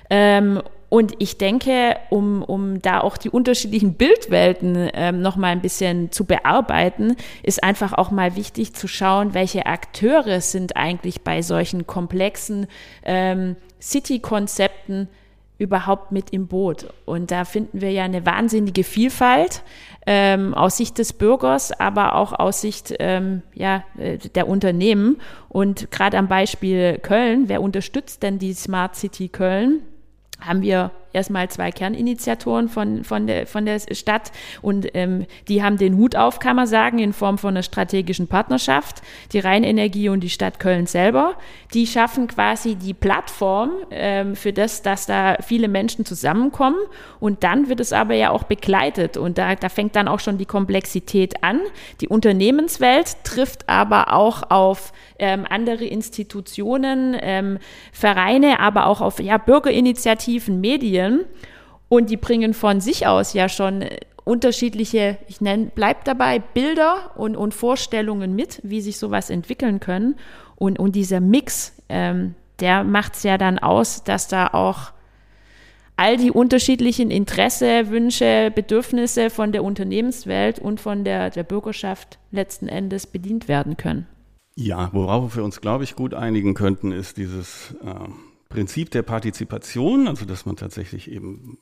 Ähm, 0.10 0.64
und 0.96 1.12
ich 1.20 1.38
denke, 1.38 1.98
um, 2.10 2.42
um 2.42 2.82
da 2.82 3.02
auch 3.02 3.18
die 3.18 3.30
unterschiedlichen 3.30 3.96
Bildwelten 3.96 4.90
ähm, 4.94 5.22
noch 5.22 5.36
mal 5.36 5.50
ein 5.50 5.60
bisschen 5.60 6.10
zu 6.14 6.24
bearbeiten, 6.24 7.18
ist 7.44 7.66
einfach 7.66 7.92
auch 7.92 8.12
mal 8.12 8.38
wichtig 8.38 8.74
zu 8.76 8.88
schauen, 8.88 9.34
welche 9.34 9.66
Akteure 9.66 10.40
sind 10.40 10.78
eigentlich 10.78 11.20
bei 11.20 11.42
solchen 11.42 11.86
komplexen 11.86 12.68
ähm, 13.04 13.58
City-Konzepten 13.82 15.10
überhaupt 15.58 16.14
mit 16.14 16.30
im 16.30 16.48
Boot. 16.48 16.88
Und 17.04 17.30
da 17.30 17.44
finden 17.44 17.82
wir 17.82 17.92
ja 17.92 18.06
eine 18.06 18.26
wahnsinnige 18.26 18.86
Vielfalt 18.86 19.64
ähm, 20.08 20.54
aus 20.54 20.78
Sicht 20.78 20.98
des 20.98 21.12
Bürgers, 21.12 21.78
aber 21.78 22.16
auch 22.16 22.32
aus 22.32 22.62
Sicht 22.62 22.96
ähm, 23.00 23.42
ja, 23.54 23.84
äh, 23.98 24.18
der 24.18 24.48
Unternehmen. 24.48 25.18
Und 25.50 25.92
gerade 25.92 26.18
am 26.18 26.30
Beispiel 26.30 27.00
Köln, 27.00 27.50
wer 27.50 27.62
unterstützt 27.62 28.24
denn 28.24 28.40
die 28.40 28.54
Smart 28.54 28.96
City 28.96 29.28
Köln? 29.28 29.82
Haben 30.40 30.62
wir 30.62 30.92
erstmal 31.16 31.50
zwei 31.50 31.72
Kerninitiatoren 31.72 32.70
von, 32.70 33.04
von, 33.04 33.26
der, 33.26 33.48
von 33.48 33.66
der 33.66 33.80
Stadt 33.92 34.32
und 34.62 34.88
ähm, 34.94 35.26
die 35.48 35.64
haben 35.64 35.78
den 35.78 35.96
Hut 35.96 36.16
auf, 36.16 36.40
kann 36.40 36.56
man 36.56 36.68
sagen, 36.68 37.00
in 37.00 37.14
Form 37.14 37.38
von 37.38 37.52
einer 37.52 37.64
strategischen 37.64 38.28
Partnerschaft, 38.28 39.02
die 39.32 39.40
Rheinenergie 39.40 40.10
und 40.10 40.20
die 40.20 40.30
Stadt 40.30 40.60
Köln 40.60 40.86
selber. 40.86 41.36
Die 41.74 41.88
schaffen 41.88 42.28
quasi 42.28 42.76
die 42.76 42.94
Plattform 42.94 43.72
ähm, 43.92 44.36
für 44.36 44.54
das, 44.54 44.82
dass 44.82 45.06
da 45.06 45.38
viele 45.42 45.68
Menschen 45.68 46.06
zusammenkommen 46.06 46.78
und 47.20 47.44
dann 47.44 47.70
wird 47.70 47.80
es 47.80 47.94
aber 47.94 48.14
ja 48.14 48.30
auch 48.30 48.44
begleitet 48.44 49.18
und 49.18 49.38
da, 49.38 49.56
da 49.56 49.70
fängt 49.70 49.96
dann 49.96 50.08
auch 50.08 50.20
schon 50.20 50.38
die 50.38 50.46
Komplexität 50.46 51.44
an. 51.44 51.62
Die 52.02 52.08
Unternehmenswelt 52.08 53.24
trifft 53.24 53.70
aber 53.70 54.14
auch 54.14 54.50
auf 54.52 54.92
ähm, 55.18 55.46
andere 55.50 55.86
Institutionen, 55.86 57.16
ähm, 57.22 57.58
Vereine, 57.92 58.60
aber 58.60 58.88
auch 58.88 59.02
auf 59.02 59.20
ja, 59.20 59.38
Bürgerinitiativen, 59.38 60.60
Medien 60.60 61.05
Medien 61.06 61.26
und 61.90 62.10
die 62.10 62.18
bringen 62.18 62.54
von 62.54 62.82
sich 62.82 63.08
aus 63.08 63.34
ja 63.34 63.50
schon 63.50 63.86
unterschiedliche, 64.24 65.18
ich 65.28 65.40
nenne, 65.40 65.68
bleibt 65.68 66.08
dabei, 66.08 66.40
Bilder 66.40 67.12
und, 67.16 67.36
und 67.38 67.54
Vorstellungen 67.54 68.36
mit, 68.36 68.60
wie 68.64 68.82
sich 68.82 68.98
sowas 68.98 69.30
entwickeln 69.30 69.80
können. 69.80 70.16
Und, 70.56 70.80
und 70.80 70.96
dieser 70.96 71.20
Mix, 71.20 71.74
ähm, 71.90 72.34
der 72.60 72.84
macht 72.84 73.16
es 73.16 73.24
ja 73.24 73.38
dann 73.38 73.60
aus, 73.60 74.04
dass 74.04 74.28
da 74.28 74.48
auch 74.48 74.94
all 75.96 76.18
die 76.18 76.32
unterschiedlichen 76.32 77.12
Interesse, 77.12 77.90
Wünsche, 77.90 78.52
Bedürfnisse 78.54 79.30
von 79.30 79.52
der 79.52 79.64
Unternehmenswelt 79.64 80.58
und 80.58 80.82
von 80.82 81.04
der, 81.04 81.30
der 81.30 81.44
Bürgerschaft 81.44 82.18
letzten 82.32 82.68
Endes 82.68 83.06
bedient 83.06 83.48
werden 83.48 83.78
können. 83.78 84.08
Ja, 84.56 84.90
worauf 84.92 85.36
wir 85.36 85.44
uns, 85.44 85.62
glaube 85.62 85.84
ich, 85.84 85.96
gut 85.96 86.16
einigen 86.16 86.56
könnten, 86.56 86.92
ist 86.92 87.18
dieses 87.18 87.76
äh, 87.84 88.10
Prinzip 88.50 88.92
der 88.92 89.02
Partizipation, 89.02 90.08
also 90.08 90.26
dass 90.26 90.46
man 90.46 90.56
tatsächlich 90.56 91.12
eben 91.12 91.58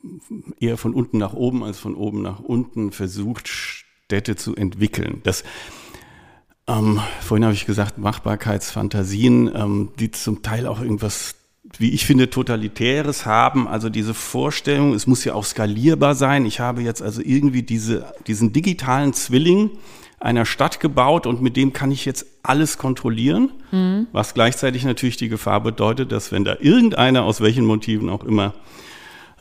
eher 0.60 0.76
von 0.76 0.94
unten 0.94 1.18
nach 1.18 1.32
oben 1.32 1.64
als 1.64 1.78
von 1.78 1.94
oben 1.94 2.22
nach 2.22 2.40
unten 2.40 2.92
versucht, 2.92 3.48
Städte 3.48 4.36
zu 4.36 4.54
entwickeln. 4.54 5.20
Das 5.24 5.44
ähm, 6.66 7.00
vorhin 7.20 7.44
habe 7.44 7.54
ich 7.54 7.66
gesagt, 7.66 7.98
Machbarkeitsfantasien, 7.98 9.50
ähm, 9.54 9.90
die 9.98 10.10
zum 10.10 10.42
Teil 10.42 10.66
auch 10.66 10.80
irgendwas, 10.80 11.36
wie 11.78 11.90
ich 11.90 12.06
finde, 12.06 12.30
totalitäres 12.30 13.26
haben. 13.26 13.66
Also 13.66 13.88
diese 13.88 14.14
Vorstellung, 14.14 14.94
es 14.94 15.06
muss 15.06 15.24
ja 15.24 15.34
auch 15.34 15.44
skalierbar 15.44 16.14
sein. 16.14 16.46
Ich 16.46 16.60
habe 16.60 16.82
jetzt 16.82 17.02
also 17.02 17.20
irgendwie 17.22 17.62
diese, 17.62 18.04
diesen 18.26 18.52
digitalen 18.52 19.12
Zwilling, 19.12 19.70
einer 20.20 20.46
Stadt 20.46 20.80
gebaut 20.80 21.26
und 21.26 21.42
mit 21.42 21.56
dem 21.56 21.72
kann 21.74 21.90
ich 21.90 22.06
jetzt 22.06 22.26
alles 22.42 22.78
kontrollieren, 22.78 23.52
mhm. 23.72 24.06
was 24.12 24.32
gleichzeitig 24.32 24.84
natürlich 24.84 25.18
die 25.18 25.28
Gefahr 25.28 25.60
bedeutet, 25.60 26.12
dass 26.12 26.32
wenn 26.32 26.44
da 26.44 26.56
irgendeiner 26.60 27.24
aus 27.24 27.42
welchen 27.42 27.66
Motiven 27.66 28.08
auch 28.08 28.24
immer 28.24 28.54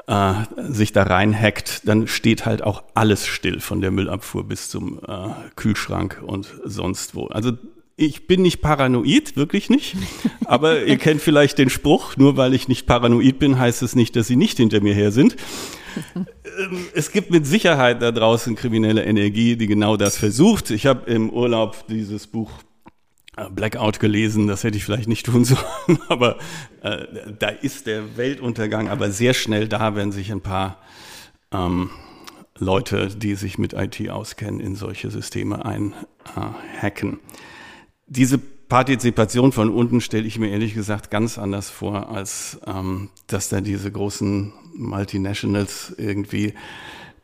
äh, 0.08 0.34
sich 0.58 0.92
da 0.92 1.04
reinhackt, 1.04 1.88
dann 1.88 2.08
steht 2.08 2.46
halt 2.46 2.64
auch 2.64 2.84
alles 2.96 3.26
still, 3.26 3.62
von 3.62 3.80
der 3.80 3.92
Müllabfuhr 3.92 4.44
bis 4.44 4.70
zum 4.70 5.00
äh, 5.08 5.30
Kühlschrank 5.56 6.22
und 6.26 6.54
sonst 6.66 7.16
wo. 7.16 7.28
Also 7.28 7.54
ich 7.96 8.28
bin 8.28 8.42
nicht 8.42 8.62
paranoid, 8.62 9.36
wirklich 9.36 9.70
nicht. 9.70 9.96
Aber 10.46 10.84
ihr 10.84 10.98
kennt 10.98 11.22
vielleicht 11.22 11.58
den 11.58 11.70
Spruch, 11.70 12.18
nur 12.18 12.38
weil 12.38 12.54
ich 12.54 12.68
nicht 12.68 12.88
paranoid 12.88 13.40
bin, 13.40 13.60
heißt 13.60 13.84
es 13.84 13.96
nicht, 13.96 14.16
dass 14.16 14.28
sie 14.28 14.36
nicht 14.36 14.58
hinter 14.58 14.82
mir 14.82 14.94
her 14.94 15.12
sind. 15.12 15.36
Ähm, 16.16 16.26
es 16.94 17.12
gibt 17.12 17.32
mit 17.32 17.46
Sicherheit 17.46 18.02
da 18.02 18.12
draußen 18.12 18.56
kriminelle 18.56 19.04
Energie, 19.04 19.56
die 19.56 19.68
genau 19.68 19.98
das 19.98 20.18
versucht. 20.18 20.72
Ich 20.72 20.86
habe 20.86 21.10
im 21.10 21.30
Urlaub 21.30 21.86
dieses 21.88 22.28
Buch 22.28 22.52
äh, 23.38 23.50
Blackout 23.50 24.00
gelesen, 24.00 24.48
das 24.48 24.64
hätte 24.64 24.78
ich 24.78 24.86
vielleicht 24.86 25.08
nicht 25.08 25.26
tun 25.26 25.46
sollen, 25.46 26.00
aber 26.10 26.38
äh, 26.82 27.06
da 27.38 27.50
ist 27.50 27.88
der 27.88 28.18
Weltuntergang 28.18 28.90
aber 28.90 29.12
sehr 29.12 29.34
schnell 29.34 29.68
da, 29.68 29.96
wenn 29.96 30.12
sich 30.12 30.32
ein 30.32 30.42
paar 30.42 30.80
ähm, 31.52 31.90
Leute, 32.58 33.08
die 33.08 33.36
sich 33.36 33.58
mit 33.58 33.74
IT 33.74 34.10
auskennen, 34.10 34.60
in 34.60 34.76
solche 34.76 35.10
Systeme 35.10 35.66
einhacken. 35.66 37.14
Äh, 37.14 37.53
Diese 38.08 38.38
Partizipation 38.38 39.52
von 39.52 39.70
unten 39.70 40.02
stelle 40.02 40.26
ich 40.26 40.40
mir 40.40 40.50
ehrlich 40.50 40.74
gesagt 40.74 41.12
ganz 41.12 41.38
anders 41.38 41.70
vor, 41.70 42.10
als 42.10 42.60
ähm, 42.66 43.10
dass 43.28 43.50
da 43.50 43.62
diese 43.62 43.92
großen 43.92 44.52
Multinationals 44.76 45.94
irgendwie, 45.98 46.54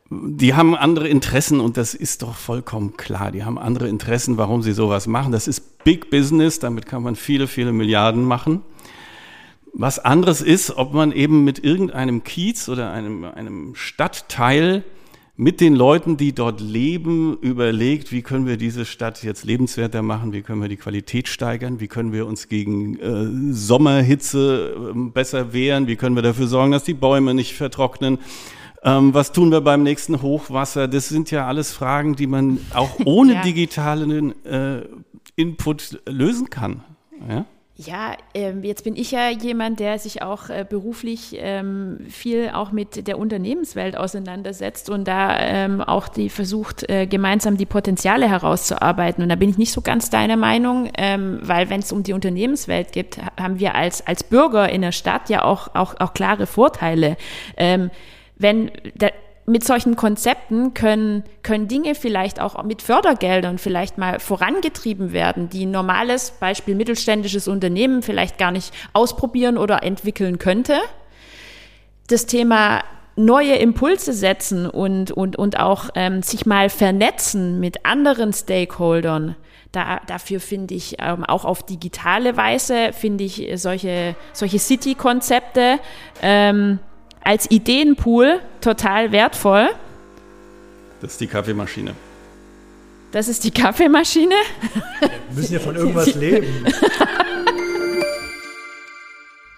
die 0.09 0.53
haben 0.53 0.75
andere 0.75 1.07
Interessen 1.07 1.59
und 1.59 1.77
das 1.77 1.93
ist 1.93 2.21
doch 2.21 2.35
vollkommen 2.35 2.97
klar. 2.97 3.31
Die 3.31 3.43
haben 3.43 3.57
andere 3.57 3.87
Interessen, 3.87 4.37
warum 4.37 4.61
sie 4.61 4.73
sowas 4.73 5.07
machen. 5.07 5.31
Das 5.31 5.47
ist 5.47 5.83
Big 5.83 6.09
Business, 6.09 6.59
damit 6.59 6.85
kann 6.85 7.03
man 7.03 7.15
viele, 7.15 7.47
viele 7.47 7.73
Milliarden 7.73 8.23
machen. 8.23 8.61
Was 9.73 9.99
anderes 9.99 10.41
ist, 10.41 10.77
ob 10.77 10.93
man 10.93 11.11
eben 11.11 11.43
mit 11.43 11.63
irgendeinem 11.63 12.23
Kiez 12.23 12.69
oder 12.69 12.91
einem, 12.91 13.23
einem 13.23 13.75
Stadtteil 13.75 14.83
mit 15.41 15.61
den 15.61 15.73
Leuten, 15.73 16.17
die 16.17 16.33
dort 16.33 16.59
leben, 16.59 17.37
überlegt, 17.39 18.11
wie 18.11 18.21
können 18.21 18.45
wir 18.45 18.57
diese 18.57 18.83
Stadt 18.83 19.23
jetzt 19.23 19.45
lebenswerter 19.45 20.01
machen, 20.01 20.33
wie 20.33 20.41
können 20.41 20.61
wir 20.61 20.67
die 20.67 20.75
Qualität 20.75 21.29
steigern, 21.29 21.79
wie 21.79 21.87
können 21.87 22.11
wir 22.11 22.27
uns 22.27 22.49
gegen 22.49 22.99
äh, 22.99 23.53
Sommerhitze 23.53 24.93
äh, 24.93 25.09
besser 25.11 25.53
wehren, 25.53 25.87
wie 25.87 25.95
können 25.95 26.17
wir 26.17 26.23
dafür 26.23 26.47
sorgen, 26.47 26.73
dass 26.73 26.83
die 26.83 26.93
Bäume 26.93 27.33
nicht 27.33 27.53
vertrocknen. 27.53 28.17
Ähm, 28.83 29.13
was 29.13 29.31
tun 29.31 29.49
wir 29.49 29.61
beim 29.61 29.81
nächsten 29.81 30.21
Hochwasser? 30.21 30.89
Das 30.89 31.07
sind 31.07 31.31
ja 31.31 31.47
alles 31.47 31.71
Fragen, 31.71 32.17
die 32.17 32.27
man 32.27 32.59
auch 32.73 32.99
ohne 33.05 33.35
ja. 33.35 33.41
digitalen 33.41 34.43
äh, 34.43 34.81
Input 35.37 36.01
lösen 36.05 36.49
kann. 36.49 36.83
Ja? 37.29 37.45
Ja, 37.81 38.17
ähm, 38.33 38.61
jetzt 38.65 38.83
bin 38.83 38.97
ich 38.97 39.11
ja 39.11 39.29
jemand, 39.29 39.79
der 39.79 39.99
sich 39.99 40.21
auch 40.21 40.49
äh, 40.49 40.65
beruflich 40.69 41.37
ähm, 41.39 41.99
viel 42.09 42.51
auch 42.53 42.73
mit 42.73 43.07
der 43.07 43.17
Unternehmenswelt 43.17 43.95
auseinandersetzt 43.95 44.89
und 44.89 45.07
da 45.07 45.39
ähm, 45.39 45.79
auch 45.79 46.09
die 46.09 46.29
versucht, 46.29 46.89
äh, 46.89 47.07
gemeinsam 47.07 47.55
die 47.55 47.65
Potenziale 47.65 48.27
herauszuarbeiten. 48.27 49.23
Und 49.23 49.29
da 49.29 49.37
bin 49.37 49.49
ich 49.49 49.57
nicht 49.57 49.71
so 49.71 49.79
ganz 49.79 50.09
deiner 50.09 50.35
Meinung, 50.35 50.89
weil 50.97 51.69
wenn 51.69 51.79
es 51.79 51.93
um 51.93 52.03
die 52.03 52.11
Unternehmenswelt 52.11 52.91
geht, 52.91 53.17
haben 53.39 53.59
wir 53.59 53.75
als, 53.75 54.05
als 54.05 54.23
Bürger 54.25 54.67
in 54.69 54.81
der 54.81 54.91
Stadt 54.91 55.29
ja 55.29 55.45
auch, 55.45 55.73
auch, 55.73 55.95
auch 55.99 56.13
klare 56.13 56.47
Vorteile. 56.47 57.15
Wenn 57.55 58.71
mit 59.49 59.63
solchen 59.63 59.95
Konzepten 59.95 60.73
können, 60.73 61.23
können 61.43 61.67
Dinge 61.67 61.95
vielleicht 61.95 62.39
auch 62.39 62.63
mit 62.63 62.81
Fördergeldern 62.81 63.57
vielleicht 63.57 63.97
mal 63.97 64.19
vorangetrieben 64.19 65.11
werden, 65.11 65.49
die 65.49 65.65
ein 65.65 65.71
normales, 65.71 66.31
Beispiel 66.39 66.75
mittelständisches 66.75 67.47
Unternehmen 67.47 68.01
vielleicht 68.01 68.37
gar 68.37 68.51
nicht 68.51 68.73
ausprobieren 68.93 69.57
oder 69.57 69.83
entwickeln 69.83 70.37
könnte. 70.37 70.77
Das 72.07 72.25
Thema 72.25 72.83
neue 73.15 73.55
Impulse 73.55 74.13
setzen 74.13 74.65
und, 74.67 75.11
und, 75.11 75.35
und 75.35 75.59
auch 75.59 75.89
ähm, 75.95 76.23
sich 76.23 76.45
mal 76.45 76.69
vernetzen 76.69 77.59
mit 77.59 77.85
anderen 77.85 78.31
Stakeholdern, 78.31 79.35
Da, 79.71 79.99
dafür 80.07 80.39
finde 80.39 80.73
ich 80.73 80.95
ähm, 80.99 81.25
auch 81.25 81.43
auf 81.43 81.63
digitale 81.63 82.37
Weise, 82.37 82.91
finde 82.93 83.23
ich 83.25 83.47
solche, 83.55 84.15
solche 84.33 84.57
City-Konzepte 84.57 85.79
ähm, 86.21 86.79
als 87.29 87.51
Ideenpool 87.51 88.39
total 88.59 89.11
wertvoll. 89.11 89.69
Das 90.99 91.11
ist 91.11 91.21
die 91.21 91.27
Kaffeemaschine. 91.27 91.93
Das 93.11 93.27
ist 93.27 93.43
die 93.43 93.51
Kaffeemaschine. 93.51 94.33
Wir 94.99 95.11
müssen 95.35 95.53
ja 95.53 95.59
von 95.59 95.75
irgendwas 95.75 96.15
leben. 96.15 96.65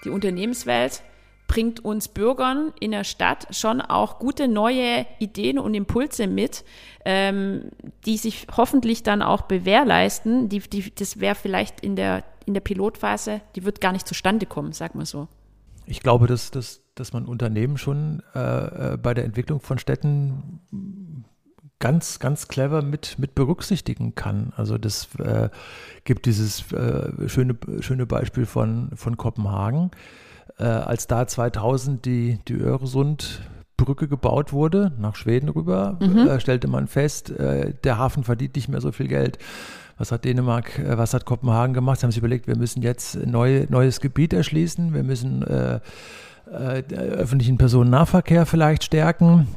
Die 0.04 0.10
Unternehmenswelt 0.10 1.02
bringt 1.48 1.80
uns 1.86 2.10
Bürgern 2.10 2.74
in 2.82 2.92
der 2.92 3.06
Stadt 3.06 3.48
schon 3.56 3.80
auch 3.80 4.20
gute 4.20 4.50
neue 4.50 5.06
Ideen 5.20 5.58
und 5.58 5.74
Impulse 5.74 6.28
mit, 6.28 6.66
ähm, 7.06 7.72
die 8.06 8.18
sich 8.18 8.48
hoffentlich 8.58 9.04
dann 9.04 9.22
auch 9.22 9.44
bewährleisten. 9.44 10.50
Die, 10.50 10.60
die, 10.60 10.94
das 10.94 11.22
wäre 11.22 11.36
vielleicht 11.36 11.80
in 11.80 11.96
der, 11.96 12.26
in 12.46 12.54
der 12.54 12.62
Pilotphase, 12.62 13.40
die 13.56 13.64
wird 13.64 13.80
gar 13.80 13.94
nicht 13.94 14.10
zustande 14.10 14.46
kommen, 14.46 14.74
sag 14.74 14.94
mal 14.94 15.06
so. 15.06 15.30
Ich 15.86 16.02
glaube, 16.02 16.28
dass, 16.28 16.52
dass, 16.52 16.81
dass 16.96 17.14
man 17.14 17.26
Unternehmen 17.26 17.78
schon 17.78 18.22
äh, 18.36 18.94
äh 18.94 18.98
bei 18.98 19.14
der 19.14 19.26
Entwicklung 19.26 19.60
von 19.60 19.78
Städten 19.78 20.62
ganz, 21.82 22.20
ganz 22.20 22.48
clever 22.48 22.82
mit, 22.82 23.20
mit 23.20 23.36
berücksichtigen 23.36 24.16
kann. 24.16 24.54
Also 24.56 24.78
das 24.78 25.10
äh, 25.16 25.50
gibt 26.06 26.26
dieses 26.26 26.72
äh, 26.72 27.28
schöne, 27.28 27.58
schöne 27.82 28.06
Beispiel 28.06 28.46
von, 28.46 28.92
von 28.96 29.18
Kopenhagen. 29.18 29.92
Äh, 30.58 30.64
als 30.64 31.08
da 31.08 31.28
2000 31.28 32.06
die, 32.06 32.40
die 32.48 32.54
Öresundbrücke 32.54 34.08
gebaut 34.08 34.54
wurde, 34.54 34.94
nach 35.00 35.16
Schweden 35.16 35.50
rüber, 35.50 35.98
mhm. 36.00 36.28
Äh, 36.28 36.40
stellte 36.40 36.68
man 36.68 36.88
fest, 36.88 37.32
äh, 37.32 37.74
der 37.84 37.98
Hafen 37.98 38.24
verdient 38.24 38.56
nicht 38.56 38.70
mehr 38.70 38.82
so 38.82 38.92
viel 38.92 39.08
Geld. 39.08 39.40
Was 39.98 40.12
hat 40.12 40.24
Dänemark, 40.24 40.78
äh, 40.78 40.98
was 40.98 41.14
hat 41.14 41.26
Kopenhagen 41.26 41.74
gemacht? 41.74 42.00
Sie 42.00 42.04
haben 42.04 42.12
sich 42.12 42.20
überlegt, 42.20 42.48
wir 42.48 42.58
müssen 42.58 42.84
jetzt 42.84 43.16
neu, 43.26 43.66
neues 43.70 44.02
Gebiet 44.02 44.34
erschließen, 44.34 44.94
wir 44.94 45.04
müssen 45.04 45.44
öffentlichen 46.48 47.58
Personennahverkehr 47.58 48.46
vielleicht 48.46 48.84
stärken 48.84 49.48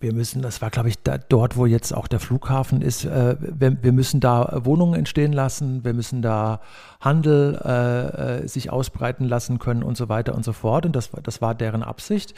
wir 0.00 0.12
müssen, 0.12 0.42
das 0.42 0.60
war 0.60 0.70
glaube 0.70 0.88
ich 0.88 0.98
da, 1.02 1.18
dort, 1.18 1.56
wo 1.56 1.66
jetzt 1.66 1.92
auch 1.92 2.08
der 2.08 2.20
Flughafen 2.20 2.82
ist, 2.82 3.04
äh, 3.04 3.36
wir, 3.38 3.82
wir, 3.82 3.92
müssen 3.92 4.20
da 4.20 4.60
Wohnungen 4.64 4.94
entstehen 4.94 5.32
lassen, 5.32 5.84
wir 5.84 5.94
müssen 5.94 6.22
da 6.22 6.60
Handel 7.00 7.60
äh, 7.64 8.42
äh, 8.42 8.48
sich 8.48 8.70
ausbreiten 8.70 9.26
lassen 9.26 9.58
können 9.58 9.82
und 9.82 9.96
so 9.96 10.08
weiter 10.08 10.34
und 10.34 10.44
so 10.44 10.52
fort. 10.52 10.86
Und 10.86 10.96
das, 10.96 11.10
das 11.22 11.40
war 11.40 11.54
deren 11.54 11.82
Absicht. 11.82 12.34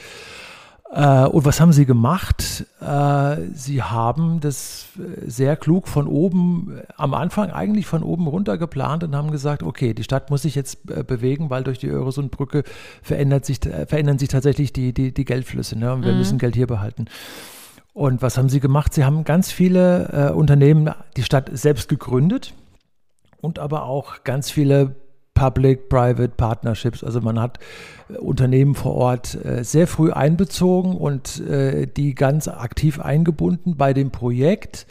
Äh, 0.94 1.26
und 1.26 1.44
was 1.44 1.60
haben 1.60 1.72
sie 1.72 1.86
gemacht? 1.86 2.66
Äh, 2.80 3.36
sie 3.52 3.82
haben 3.82 4.38
das 4.38 4.86
sehr 5.26 5.56
klug 5.56 5.88
von 5.88 6.06
oben, 6.06 6.80
am 6.96 7.14
Anfang 7.14 7.50
eigentlich 7.50 7.86
von 7.86 8.04
oben 8.04 8.28
runter 8.28 8.58
geplant 8.58 9.02
und 9.02 9.16
haben 9.16 9.32
gesagt, 9.32 9.64
okay, 9.64 9.92
die 9.92 10.04
Stadt 10.04 10.30
muss 10.30 10.42
sich 10.42 10.54
jetzt 10.54 10.88
äh, 10.88 11.02
bewegen, 11.02 11.50
weil 11.50 11.64
durch 11.64 11.80
die 11.80 11.88
Öresundbrücke 11.88 12.62
verändert 13.02 13.44
sich, 13.44 13.58
verändern 13.60 14.18
sich 14.18 14.28
tatsächlich 14.28 14.72
die, 14.72 14.92
die, 14.92 15.12
die 15.12 15.24
Geldflüsse. 15.24 15.76
Ne? 15.76 15.92
Und 15.92 16.04
wir 16.04 16.12
mhm. 16.12 16.18
müssen 16.18 16.38
Geld 16.38 16.54
hier 16.54 16.68
behalten. 16.68 17.06
Und 17.92 18.22
was 18.22 18.38
haben 18.38 18.48
sie 18.48 18.60
gemacht? 18.60 18.94
Sie 18.94 19.04
haben 19.04 19.24
ganz 19.24 19.50
viele 19.50 20.30
äh, 20.30 20.32
Unternehmen, 20.32 20.92
die 21.16 21.24
Stadt 21.24 21.50
selbst 21.52 21.88
gegründet 21.88 22.54
und 23.40 23.58
aber 23.58 23.84
auch 23.84 24.22
ganz 24.22 24.48
viele 24.48 24.94
Public-Private 25.34 26.34
Partnerships. 26.36 27.04
Also 27.04 27.20
man 27.20 27.40
hat 27.40 27.58
äh, 28.08 28.16
Unternehmen 28.18 28.74
vor 28.74 28.94
Ort 28.94 29.34
äh, 29.44 29.64
sehr 29.64 29.86
früh 29.86 30.10
einbezogen 30.12 30.96
und 30.96 31.40
äh, 31.40 31.86
die 31.86 32.14
ganz 32.14 32.48
aktiv 32.48 33.00
eingebunden 33.00 33.76
bei 33.76 33.92
dem 33.92 34.10
Projekt. 34.10 34.86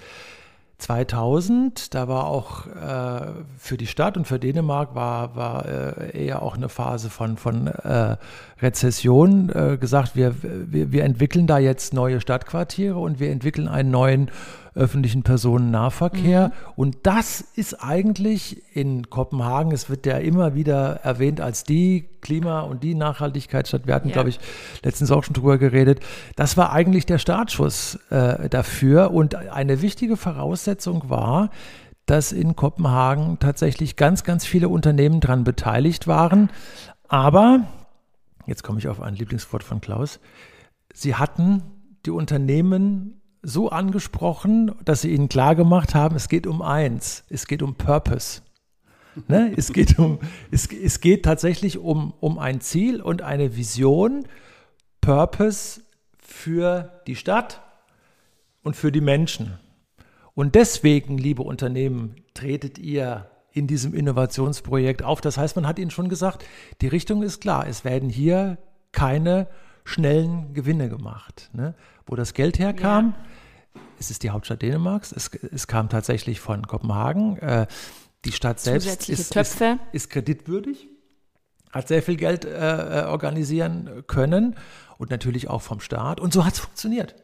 2000, 0.80 1.94
da 1.96 2.10
war 2.10 2.26
auch 2.28 2.68
äh, 2.68 3.28
für 3.58 3.78
die 3.78 3.88
Stadt 3.88 4.18
und 4.18 4.28
für 4.28 4.38
Dänemark 4.38 4.96
war, 4.96 5.34
war 5.34 5.66
äh, 5.66 6.26
eher 6.26 6.42
auch 6.42 6.58
eine 6.58 6.68
Phase 6.68 7.10
von, 7.10 7.38
von 7.38 7.68
äh, 7.68 8.18
Rezession 8.62 9.48
gesagt, 9.80 10.16
wir, 10.16 10.36
wir, 10.42 10.92
wir 10.92 11.04
entwickeln 11.04 11.48
da 11.48 11.58
jetzt 11.58 11.94
neue 11.94 12.20
Stadtquartiere 12.20 12.98
und 12.98 13.20
wir 13.20 13.32
entwickeln 13.32 13.68
einen 13.68 13.92
neuen 13.92 14.30
öffentlichen 14.76 15.24
Personennahverkehr. 15.24 16.48
Mhm. 16.48 16.54
Und 16.76 16.98
das 17.04 17.42
ist 17.42 17.84
eigentlich 17.84 18.62
in 18.76 19.10
Kopenhagen, 19.10 19.72
es 19.72 19.90
wird 19.90 20.06
ja 20.06 20.18
immer 20.18 20.56
wieder 20.56 21.02
erwähnt 21.04 21.42
als 21.42 21.64
die 21.64 22.10
Klima- 22.22 22.62
und 22.62 22.84
die 22.84 22.96
Nachhaltigkeitsstadt. 22.96 23.88
Wir 23.88 23.96
hatten, 23.96 24.10
ja. 24.10 24.14
glaube 24.14 24.30
ich, 24.30 24.40
letztens 24.84 25.12
auch 25.12 25.24
schon 25.24 25.34
drüber 25.34 25.58
geredet. 25.58 26.00
Das 26.36 26.58
war 26.58 26.72
eigentlich 26.72 27.06
der 27.06 27.18
Startschuss 27.18 28.00
äh, 28.10 28.50
dafür. 28.50 29.12
Und 29.12 29.36
eine 29.36 29.82
wichtige 29.82 30.18
Voraussetzung 30.18 31.10
war, 31.10 31.50
dass 32.06 32.32
in 32.32 32.56
Kopenhagen 32.56 33.40
tatsächlich 33.40 33.96
ganz, 33.96 34.24
ganz 34.24 34.46
viele 34.46 34.70
Unternehmen 34.70 35.20
daran 35.20 35.44
beteiligt 35.44 36.08
waren. 36.08 36.50
Aber, 37.08 37.66
jetzt 38.46 38.64
komme 38.64 38.80
ich 38.80 38.88
auf 38.88 39.02
ein 39.02 39.16
Lieblingswort 39.16 39.64
von 39.64 39.82
Klaus, 39.82 40.20
sie 40.94 41.16
hatten 41.16 41.64
die 42.06 42.12
Unternehmen 42.12 43.22
so 43.44 43.70
angesprochen, 43.70 44.72
dass 44.84 45.02
sie 45.02 45.14
ihnen 45.14 45.30
klargemacht 45.30 45.94
haben, 45.94 46.16
es 46.16 46.30
geht 46.30 46.48
um 46.48 46.62
eins, 46.62 47.26
es 47.30 47.46
geht 47.46 47.62
um 47.62 47.76
Purpose. 47.76 48.42
Ne? 49.28 49.54
Es, 49.56 49.72
geht 49.72 50.00
um, 50.00 50.18
es, 50.50 50.66
es 50.72 51.00
geht 51.00 51.24
tatsächlich 51.24 51.78
um, 51.78 52.16
um 52.20 52.40
ein 52.40 52.62
Ziel 52.62 53.00
und 53.00 53.22
eine 53.22 53.56
Vision, 53.56 54.26
Purpose 55.02 55.82
für 56.18 57.04
die 57.06 57.16
Stadt 57.16 57.62
und 58.64 58.76
für 58.76 58.92
die 58.92 59.02
Menschen. 59.02 59.60
Und 60.34 60.56
deswegen, 60.56 61.20
liebe 61.20 61.44
Unternehmen, 61.44 62.16
tretet 62.34 62.80
ihr 62.80 63.30
in 63.52 63.68
diesem 63.68 63.94
Innovationsprojekt 63.94 65.04
auf. 65.04 65.22
Das 65.22 65.38
heißt, 65.38 65.56
man 65.56 65.68
hat 65.68 65.78
ihnen 65.78 65.92
schon 65.92 66.10
gesagt, 66.10 66.44
die 66.82 66.88
Richtung 66.88 67.22
ist 67.22 67.40
klar. 67.40 67.68
Es 67.68 67.86
werden 67.86 68.10
hier 68.10 68.58
keine 68.92 69.48
schnellen 69.86 70.54
Gewinne 70.54 70.90
gemacht. 70.90 71.50
Ne? 71.54 71.76
Wo 72.06 72.16
das 72.16 72.34
Geld 72.34 72.60
herkam, 72.60 73.14
ja 73.18 73.26
es 74.00 74.12
ist 74.12 74.24
die 74.24 74.30
Hauptstadt 74.30 74.62
Dänemarks. 74.62 75.12
Es, 75.12 75.30
es 75.52 75.68
kam 75.68 75.90
tatsächlich 75.90 76.40
von 76.40 76.68
Kopenhagen. 76.68 77.38
Äh, 77.38 77.68
die 78.26 78.32
Stadt 78.32 78.60
selbst 78.60 79.10
ist, 79.10 79.36
ist, 79.36 79.36
ist, 79.92 80.10
kreditwürdig, 80.10 80.88
hat 81.72 81.88
sehr 81.88 82.02
viel 82.02 82.16
Geld 82.16 82.46
äh, 82.46 83.02
äh, 83.02 83.06
organisieren 83.06 84.04
können 84.08 84.56
und 84.98 85.10
natürlich 85.10 85.50
auch 85.50 85.62
vom 85.62 85.80
Staat. 85.80 86.20
Und 86.20 86.34
so 86.34 86.46
hat 86.46 86.54
es 86.54 86.60
funktioniert. 86.60 87.16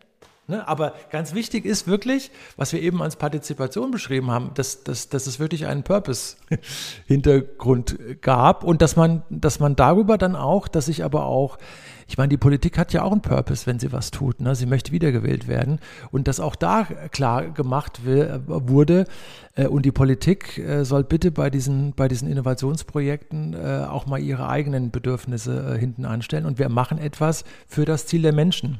Ne? 0.49 0.67
Aber 0.67 0.93
ganz 1.11 1.35
wichtig 1.35 1.63
ist 1.63 1.87
wirklich, 1.87 2.31
was 2.57 2.73
wir 2.73 2.81
eben 2.81 3.03
als 3.03 3.17
Partizipation 3.17 3.91
beschrieben 3.91 4.31
haben, 4.31 4.49
dass, 4.55 4.83
dass, 4.83 5.07
dass 5.07 5.27
es 5.27 5.39
wirklich 5.39 5.67
einen 5.67 5.83
Purpose-Hintergrund 5.83 7.99
gab 8.21 8.63
und 8.63 8.81
dass 8.81 8.95
man, 8.95 9.21
dass 9.29 9.59
man 9.59 9.75
darüber 9.75 10.17
dann 10.17 10.35
auch, 10.35 10.67
dass 10.67 10.87
sich 10.87 11.03
aber 11.03 11.27
auch, 11.27 11.59
ich 12.07 12.17
meine, 12.17 12.29
die 12.29 12.37
Politik 12.37 12.79
hat 12.79 12.93
ja 12.93 13.03
auch 13.03 13.11
einen 13.11 13.21
Purpose, 13.21 13.67
wenn 13.67 13.77
sie 13.77 13.91
was 13.91 14.09
tut. 14.09 14.41
Ne? 14.41 14.55
Sie 14.55 14.65
möchte 14.65 14.91
wiedergewählt 14.91 15.47
werden 15.47 15.77
und 16.09 16.27
dass 16.27 16.39
auch 16.39 16.55
da 16.55 16.87
klar 17.11 17.51
gemacht 17.51 17.99
wurde 18.03 19.05
äh, 19.53 19.67
und 19.67 19.85
die 19.85 19.91
Politik 19.91 20.57
äh, 20.57 20.83
soll 20.83 21.03
bitte 21.03 21.29
bei 21.29 21.51
diesen, 21.51 21.93
bei 21.93 22.07
diesen 22.07 22.27
Innovationsprojekten 22.27 23.53
äh, 23.53 23.85
auch 23.87 24.07
mal 24.07 24.19
ihre 24.19 24.49
eigenen 24.49 24.89
Bedürfnisse 24.89 25.77
hinten 25.77 26.05
anstellen 26.05 26.47
und 26.47 26.57
wir 26.57 26.69
machen 26.69 26.97
etwas 26.97 27.43
für 27.67 27.85
das 27.85 28.07
Ziel 28.07 28.23
der 28.23 28.33
Menschen 28.33 28.79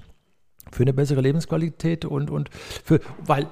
für 0.72 0.84
eine 0.84 0.93
bessere 0.93 1.22
Lebensqualität 1.22 2.06
und, 2.06 2.30
und 2.30 2.50
für, 2.52 3.00
weil 3.26 3.48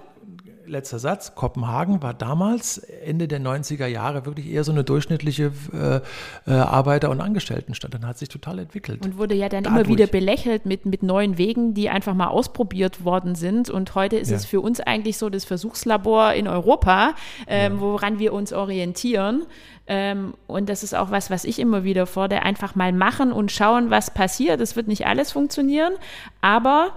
letzter 0.67 0.99
Satz, 0.99 1.36
Kopenhagen 1.36 2.01
war 2.01 2.13
damals, 2.13 2.77
Ende 2.77 3.27
der 3.27 3.39
90er 3.39 3.88
Jahre, 3.88 4.25
wirklich 4.25 4.47
eher 4.47 4.63
so 4.63 4.71
eine 4.71 4.84
durchschnittliche 4.84 5.51
äh, 5.73 6.01
äh, 6.49 6.53
Arbeiter- 6.53 7.10
und 7.10 7.21
Angestelltenstadt. 7.21 7.93
Dann 7.93 8.06
hat 8.06 8.17
sich 8.17 8.30
total 8.30 8.60
entwickelt. 8.60 9.06
Und 9.06 9.17
wurde 9.17 9.36
ja 9.36 9.49
dann 9.49 9.63
Dadurch. 9.63 9.88
immer 9.88 9.89
wieder 9.89 10.08
belächelt 10.08 10.65
mit, 10.65 10.86
mit 10.86 11.03
neuen 11.03 11.38
Wegen, 11.38 11.73
die 11.73 11.89
einfach 11.89 12.13
mal 12.13 12.27
ausprobiert 12.27 13.03
worden 13.03 13.36
sind. 13.36 13.69
Und 13.69 13.95
heute 13.95 14.17
ist 14.17 14.30
ja. 14.30 14.38
es 14.38 14.45
für 14.45 14.62
uns 14.62 14.80
eigentlich 14.80 15.17
so 15.17 15.30
das 15.30 15.45
Versuchslabor 15.45 16.34
in 16.34 16.47
Europa, 16.47 17.15
ähm, 17.47 17.75
ja. 17.75 17.80
woran 17.80 18.19
wir 18.19 18.34
uns 18.34 18.53
orientieren. 18.53 19.45
Ähm, 19.88 20.34
und 20.47 20.69
das 20.69 20.84
ist 20.84 20.93
auch 20.93 21.12
was, 21.12 21.30
was 21.32 21.45
ich 21.45 21.60
immer 21.60 21.84
wieder 21.84 22.06
fordere, 22.06 22.43
einfach 22.43 22.75
mal 22.75 22.91
machen 22.91 23.32
und 23.32 23.51
schauen, 23.51 23.89
was 23.89 24.13
passiert. 24.13 24.60
Es 24.60 24.75
wird 24.75 24.88
nicht 24.88 25.08
alles 25.08 25.32
funktionieren, 25.32 25.93
aber 26.41 26.91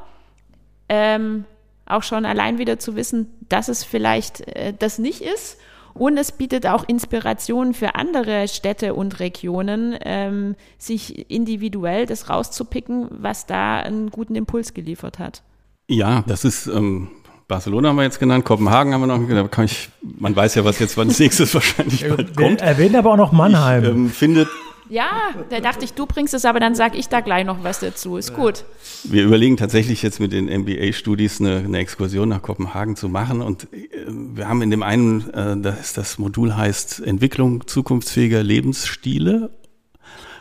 ähm, 0.88 1.44
auch 1.90 2.02
schon 2.02 2.24
allein 2.24 2.58
wieder 2.58 2.78
zu 2.78 2.96
wissen, 2.96 3.28
dass 3.48 3.68
es 3.68 3.84
vielleicht 3.84 4.40
äh, 4.48 4.72
das 4.78 4.98
nicht 4.98 5.22
ist. 5.22 5.58
Und 5.92 6.16
es 6.16 6.32
bietet 6.32 6.66
auch 6.66 6.84
Inspirationen 6.86 7.74
für 7.74 7.96
andere 7.96 8.46
Städte 8.46 8.94
und 8.94 9.18
Regionen, 9.18 9.96
ähm, 10.02 10.54
sich 10.78 11.30
individuell 11.30 12.06
das 12.06 12.30
rauszupicken, 12.30 13.08
was 13.10 13.46
da 13.46 13.80
einen 13.80 14.10
guten 14.10 14.36
Impuls 14.36 14.72
geliefert 14.72 15.18
hat. 15.18 15.42
Ja, 15.88 16.22
das 16.28 16.44
ist 16.44 16.68
ähm, 16.68 17.08
Barcelona 17.50 17.88
haben 17.88 17.96
wir 17.96 18.04
jetzt 18.04 18.20
genannt, 18.20 18.44
Kopenhagen 18.44 18.94
haben 18.94 19.00
wir 19.00 19.08
noch 19.08 19.26
genannt. 19.26 19.50
Kann 19.50 19.64
ich, 19.64 19.88
man 20.18 20.36
weiß 20.36 20.54
ja, 20.54 20.64
was 20.64 20.78
jetzt 20.78 20.96
als 20.96 21.18
nächstes 21.18 21.52
wahrscheinlich 21.52 22.08
bald 22.08 22.36
kommt. 22.36 22.60
Erwähnt 22.60 22.94
aber 22.94 23.10
auch 23.12 23.16
noch 23.16 23.32
Mannheim. 23.32 23.82
Ich 23.82 23.90
ähm, 23.90 24.10
finde 24.10 24.48
Ja, 24.90 25.08
da 25.50 25.60
dachte 25.60 25.84
ich, 25.84 25.92
du 25.92 26.04
bringst 26.04 26.34
es, 26.34 26.44
aber 26.44 26.58
dann 26.58 26.74
sage 26.74 26.98
ich 26.98 27.08
da 27.08 27.20
gleich 27.20 27.46
noch 27.46 27.62
was 27.62 27.78
dazu. 27.78 28.16
Ist 28.16 28.34
gut. 28.34 28.64
Wir 29.04 29.22
überlegen 29.22 29.56
tatsächlich 29.56 30.02
jetzt 30.02 30.18
mit 30.18 30.32
den 30.32 30.46
MBA-Studis 30.46 31.40
eine, 31.40 31.58
eine, 31.58 31.78
Exkursion 31.78 32.28
nach 32.28 32.42
Kopenhagen 32.42 32.96
zu 32.96 33.08
machen. 33.08 33.40
Und 33.40 33.72
äh, 33.72 33.88
wir 34.08 34.48
haben 34.48 34.62
in 34.62 34.70
dem 34.72 34.82
einen, 34.82 35.30
äh, 35.30 35.56
das, 35.58 35.92
das 35.92 36.18
Modul 36.18 36.56
heißt 36.56 37.06
Entwicklung 37.06 37.68
zukunftsfähiger 37.68 38.42
Lebensstile. 38.42 39.50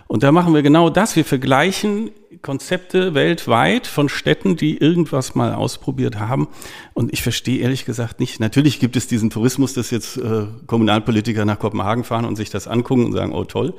Und 0.07 0.23
da 0.23 0.31
machen 0.31 0.55
wir 0.55 0.63
genau 0.63 0.89
das. 0.89 1.15
Wir 1.15 1.25
vergleichen 1.25 2.09
Konzepte 2.41 3.13
weltweit 3.13 3.85
von 3.85 4.09
Städten, 4.09 4.55
die 4.55 4.77
irgendwas 4.77 5.35
mal 5.35 5.53
ausprobiert 5.53 6.17
haben. 6.17 6.47
Und 6.95 7.13
ich 7.13 7.21
verstehe 7.21 7.59
ehrlich 7.59 7.85
gesagt 7.85 8.19
nicht. 8.19 8.39
Natürlich 8.39 8.79
gibt 8.79 8.95
es 8.95 9.05
diesen 9.05 9.29
Tourismus, 9.29 9.75
dass 9.75 9.91
jetzt 9.91 10.17
äh, 10.17 10.47
Kommunalpolitiker 10.65 11.45
nach 11.45 11.59
Kopenhagen 11.59 12.03
fahren 12.03 12.25
und 12.25 12.35
sich 12.35 12.49
das 12.49 12.67
angucken 12.67 13.05
und 13.05 13.11
sagen, 13.11 13.31
oh 13.31 13.43
toll 13.43 13.75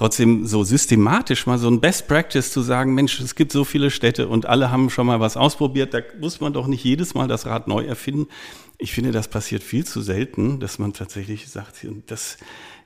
trotzdem 0.00 0.46
so 0.46 0.64
systematisch 0.64 1.44
mal 1.44 1.58
so 1.58 1.68
ein 1.68 1.78
Best 1.78 2.08
Practice 2.08 2.50
zu 2.50 2.62
sagen, 2.62 2.94
Mensch, 2.94 3.20
es 3.20 3.34
gibt 3.34 3.52
so 3.52 3.64
viele 3.64 3.90
Städte 3.90 4.28
und 4.28 4.46
alle 4.46 4.70
haben 4.70 4.88
schon 4.88 5.06
mal 5.06 5.20
was 5.20 5.36
ausprobiert, 5.36 5.92
da 5.92 5.98
muss 6.18 6.40
man 6.40 6.54
doch 6.54 6.66
nicht 6.68 6.82
jedes 6.82 7.12
Mal 7.12 7.28
das 7.28 7.44
Rad 7.44 7.68
neu 7.68 7.84
erfinden. 7.84 8.26
Ich 8.78 8.94
finde, 8.94 9.12
das 9.12 9.28
passiert 9.28 9.62
viel 9.62 9.84
zu 9.84 10.00
selten, 10.00 10.58
dass 10.58 10.78
man 10.78 10.94
tatsächlich 10.94 11.50
sagt, 11.50 11.86
das, 12.06 12.38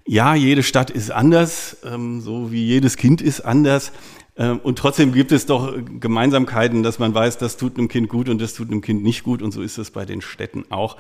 ja, 0.05 0.35
jede 0.35 0.65
Stadt 0.65 0.91
ist 0.91 1.13
anders, 1.13 1.77
ähm, 1.85 2.21
so 2.21 2.51
wie 2.51 2.67
jedes 2.67 2.97
Kind 2.97 3.23
ist 3.23 3.43
anders. 3.43 3.93
Ähm, 4.37 4.59
und 4.65 4.77
trotzdem 4.81 5.13
gibt 5.13 5.31
es 5.31 5.47
doch 5.47 5.73
Gemeinsamkeiten, 6.01 6.83
dass 6.83 6.99
man 6.99 7.15
weiß, 7.15 7.39
das 7.39 7.57
tut 7.57 7.79
einem 7.79 7.87
Kind 7.87 8.09
gut 8.09 8.29
und 8.29 8.41
das 8.41 8.55
tut 8.55 8.73
einem 8.73 8.81
Kind 8.81 9.05
nicht 9.05 9.23
gut. 9.23 9.41
Und 9.41 9.53
so 9.53 9.63
ist 9.63 9.79
es 9.79 9.93
bei 9.93 10.05
den 10.05 10.21
Städten 10.21 10.65
auch 10.71 10.97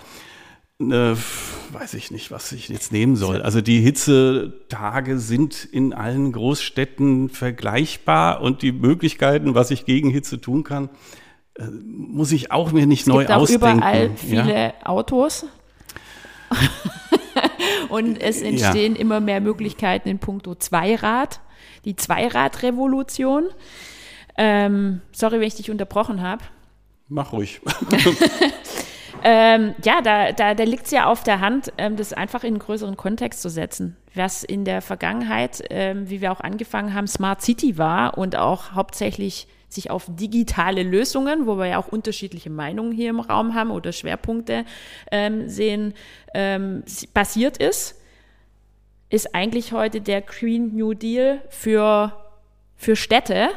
äh, 0.80 1.14
weiß 1.72 1.94
ich 1.94 2.10
nicht, 2.10 2.30
was 2.30 2.52
ich 2.52 2.68
jetzt 2.68 2.92
nehmen 2.92 3.16
soll. 3.16 3.42
Also 3.42 3.60
die 3.60 3.80
Hitzetage 3.80 5.18
sind 5.18 5.64
in 5.64 5.92
allen 5.92 6.32
Großstädten 6.32 7.28
vergleichbar 7.28 8.40
und 8.40 8.62
die 8.62 8.72
Möglichkeiten, 8.72 9.54
was 9.54 9.70
ich 9.70 9.84
gegen 9.84 10.10
Hitze 10.10 10.40
tun 10.40 10.64
kann, 10.64 10.90
äh, 11.54 11.64
muss 11.64 12.32
ich 12.32 12.50
auch 12.50 12.72
mir 12.72 12.86
nicht 12.86 13.02
es 13.02 13.06
neu 13.06 13.20
gibt 13.20 13.30
auch 13.30 13.42
ausdenken. 13.42 13.78
überall 13.78 14.10
viele 14.16 14.52
ja? 14.54 14.72
Autos. 14.84 15.46
und 17.88 18.20
es 18.20 18.42
entstehen 18.42 18.94
ja. 18.94 19.00
immer 19.00 19.20
mehr 19.20 19.40
Möglichkeiten 19.40 20.08
in 20.08 20.18
puncto 20.18 20.54
Zweirad, 20.54 21.40
die 21.84 21.96
Zweiradrevolution. 21.96 23.44
Ähm, 24.36 25.00
sorry, 25.12 25.38
wenn 25.38 25.46
ich 25.46 25.54
dich 25.54 25.70
unterbrochen 25.70 26.20
habe. 26.22 26.42
Mach 27.08 27.32
ruhig. 27.32 27.60
Ähm, 29.26 29.74
ja, 29.82 30.02
da, 30.02 30.32
da, 30.32 30.54
da 30.54 30.64
liegt 30.64 30.84
es 30.84 30.90
ja 30.90 31.06
auf 31.06 31.22
der 31.22 31.40
Hand, 31.40 31.72
ähm, 31.78 31.96
das 31.96 32.12
einfach 32.12 32.44
in 32.44 32.48
einen 32.48 32.58
größeren 32.58 32.98
Kontext 32.98 33.40
zu 33.40 33.48
setzen. 33.48 33.96
Was 34.14 34.44
in 34.44 34.66
der 34.66 34.82
Vergangenheit, 34.82 35.64
ähm, 35.70 36.10
wie 36.10 36.20
wir 36.20 36.30
auch 36.30 36.40
angefangen 36.40 36.92
haben, 36.92 37.06
Smart 37.06 37.40
City 37.40 37.78
war 37.78 38.18
und 38.18 38.36
auch 38.36 38.72
hauptsächlich 38.72 39.48
sich 39.70 39.90
auf 39.90 40.04
digitale 40.08 40.82
Lösungen, 40.82 41.46
wo 41.46 41.56
wir 41.56 41.66
ja 41.66 41.78
auch 41.78 41.88
unterschiedliche 41.88 42.50
Meinungen 42.50 42.92
hier 42.92 43.08
im 43.08 43.18
Raum 43.18 43.54
haben 43.54 43.70
oder 43.70 43.92
Schwerpunkte 43.92 44.66
ähm, 45.10 45.48
sehen, 45.48 45.94
ähm, 46.34 46.84
basiert 47.14 47.56
ist, 47.56 47.98
ist 49.08 49.34
eigentlich 49.34 49.72
heute 49.72 50.02
der 50.02 50.20
Green 50.20 50.76
New 50.76 50.92
Deal 50.92 51.40
für, 51.48 52.12
für 52.76 52.94
Städte. 52.94 53.48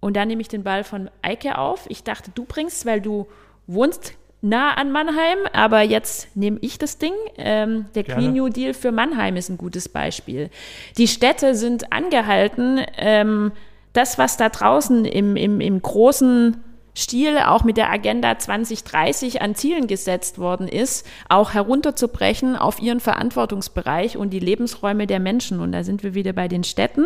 Und 0.00 0.16
da 0.16 0.24
nehme 0.24 0.42
ich 0.42 0.48
den 0.48 0.64
Ball 0.64 0.82
von 0.82 1.10
Eike 1.22 1.58
auf. 1.58 1.86
Ich 1.88 2.02
dachte, 2.02 2.32
du 2.34 2.44
bringst, 2.44 2.86
weil 2.86 3.00
du 3.00 3.26
wohnst 3.66 4.14
nah 4.42 4.74
an 4.74 4.92
Mannheim, 4.92 5.38
aber 5.52 5.82
jetzt 5.82 6.36
nehme 6.36 6.58
ich 6.60 6.78
das 6.78 6.98
Ding. 6.98 7.12
Ähm, 7.36 7.86
der 7.94 8.04
Gerne. 8.04 8.22
Green 8.22 8.34
New 8.34 8.48
Deal 8.48 8.74
für 8.74 8.92
Mannheim 8.92 9.36
ist 9.36 9.48
ein 9.48 9.58
gutes 9.58 9.88
Beispiel. 9.88 10.50
Die 10.98 11.08
Städte 11.08 11.54
sind 11.54 11.92
angehalten, 11.92 12.80
ähm, 12.96 13.52
das, 13.92 14.18
was 14.18 14.36
da 14.36 14.50
draußen 14.50 15.04
im, 15.04 15.36
im, 15.36 15.60
im 15.60 15.80
großen 15.80 16.62
Stil 16.96 17.38
auch 17.38 17.62
mit 17.62 17.76
der 17.76 17.90
Agenda 17.92 18.38
2030 18.38 19.42
an 19.42 19.54
Zielen 19.54 19.86
gesetzt 19.86 20.38
worden 20.38 20.66
ist, 20.66 21.06
auch 21.28 21.52
herunterzubrechen 21.52 22.56
auf 22.56 22.80
ihren 22.80 23.00
Verantwortungsbereich 23.00 24.16
und 24.16 24.30
die 24.30 24.38
Lebensräume 24.38 25.06
der 25.06 25.20
Menschen. 25.20 25.60
Und 25.60 25.72
da 25.72 25.84
sind 25.84 26.02
wir 26.02 26.14
wieder 26.14 26.32
bei 26.32 26.48
den 26.48 26.64
Städten. 26.64 27.04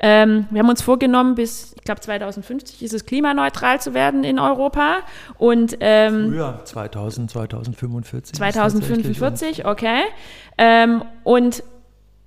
Ähm, 0.00 0.46
wir 0.50 0.58
haben 0.58 0.68
uns 0.68 0.82
vorgenommen, 0.82 1.36
bis, 1.36 1.74
ich 1.76 1.84
glaube, 1.84 2.00
2050 2.00 2.82
ist 2.82 2.92
es 2.92 3.06
klimaneutral 3.06 3.80
zu 3.80 3.94
werden 3.94 4.24
in 4.24 4.40
Europa. 4.40 4.98
Und, 5.38 5.76
ähm, 5.78 6.32
Früher, 6.32 6.60
2000, 6.64 7.30
2045. 7.30 8.34
2045, 8.36 9.64
okay. 9.64 10.02
Ähm, 10.58 11.04
und 11.22 11.62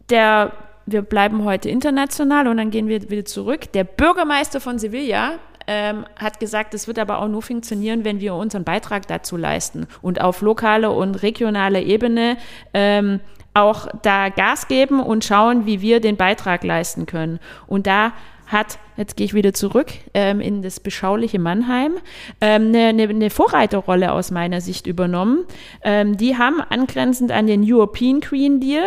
der 0.09 0.53
wir 0.85 1.01
bleiben 1.01 1.45
heute 1.45 1.69
international 1.69 2.47
und 2.47 2.57
dann 2.57 2.69
gehen 2.69 2.87
wir 2.87 3.09
wieder 3.09 3.25
zurück. 3.25 3.71
Der 3.71 3.83
Bürgermeister 3.85 4.59
von 4.59 4.79
Sevilla 4.79 5.39
ähm, 5.67 6.05
hat 6.17 6.39
gesagt, 6.39 6.73
es 6.73 6.87
wird 6.87 6.99
aber 6.99 7.19
auch 7.19 7.27
nur 7.27 7.41
funktionieren, 7.41 8.05
wenn 8.05 8.19
wir 8.19 8.35
unseren 8.35 8.63
Beitrag 8.63 9.07
dazu 9.07 9.37
leisten 9.37 9.87
und 10.01 10.21
auf 10.21 10.41
lokale 10.41 10.91
und 10.91 11.21
regionale 11.23 11.81
Ebene 11.81 12.37
ähm, 12.73 13.19
auch 13.53 13.87
da 14.01 14.29
Gas 14.29 14.67
geben 14.67 14.99
und 14.99 15.23
schauen, 15.23 15.65
wie 15.65 15.81
wir 15.81 15.99
den 15.99 16.17
Beitrag 16.17 16.63
leisten 16.63 17.05
können. 17.05 17.39
Und 17.67 17.87
da 17.87 18.13
hat, 18.47 18.77
jetzt 18.97 19.15
gehe 19.15 19.25
ich 19.25 19.33
wieder 19.33 19.53
zurück 19.53 19.87
ähm, 20.13 20.39
in 20.39 20.61
das 20.61 20.79
beschauliche 20.79 21.39
Mannheim, 21.39 21.93
ähm, 22.41 22.67
eine, 22.67 22.87
eine, 22.87 23.03
eine, 23.03 23.29
Vorreiterrolle 23.29 24.11
aus 24.11 24.31
meiner 24.31 24.61
Sicht 24.61 24.87
übernommen. 24.87 25.45
Ähm, 25.83 26.17
die 26.17 26.37
haben 26.37 26.61
angrenzend 26.61 27.31
an 27.31 27.47
den 27.47 27.63
European 27.65 28.19
Green 28.19 28.59
Deal, 28.59 28.85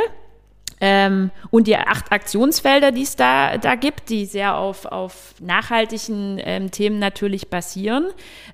ähm, 0.80 1.30
und 1.50 1.66
die 1.66 1.76
acht 1.76 2.12
Aktionsfelder, 2.12 2.92
die 2.92 3.02
es 3.02 3.16
da, 3.16 3.56
da 3.58 3.74
gibt, 3.74 4.10
die 4.10 4.26
sehr 4.26 4.56
auf, 4.56 4.84
auf 4.84 5.34
nachhaltigen 5.40 6.40
ähm, 6.42 6.70
Themen 6.70 6.98
natürlich 6.98 7.48
basieren, 7.48 8.08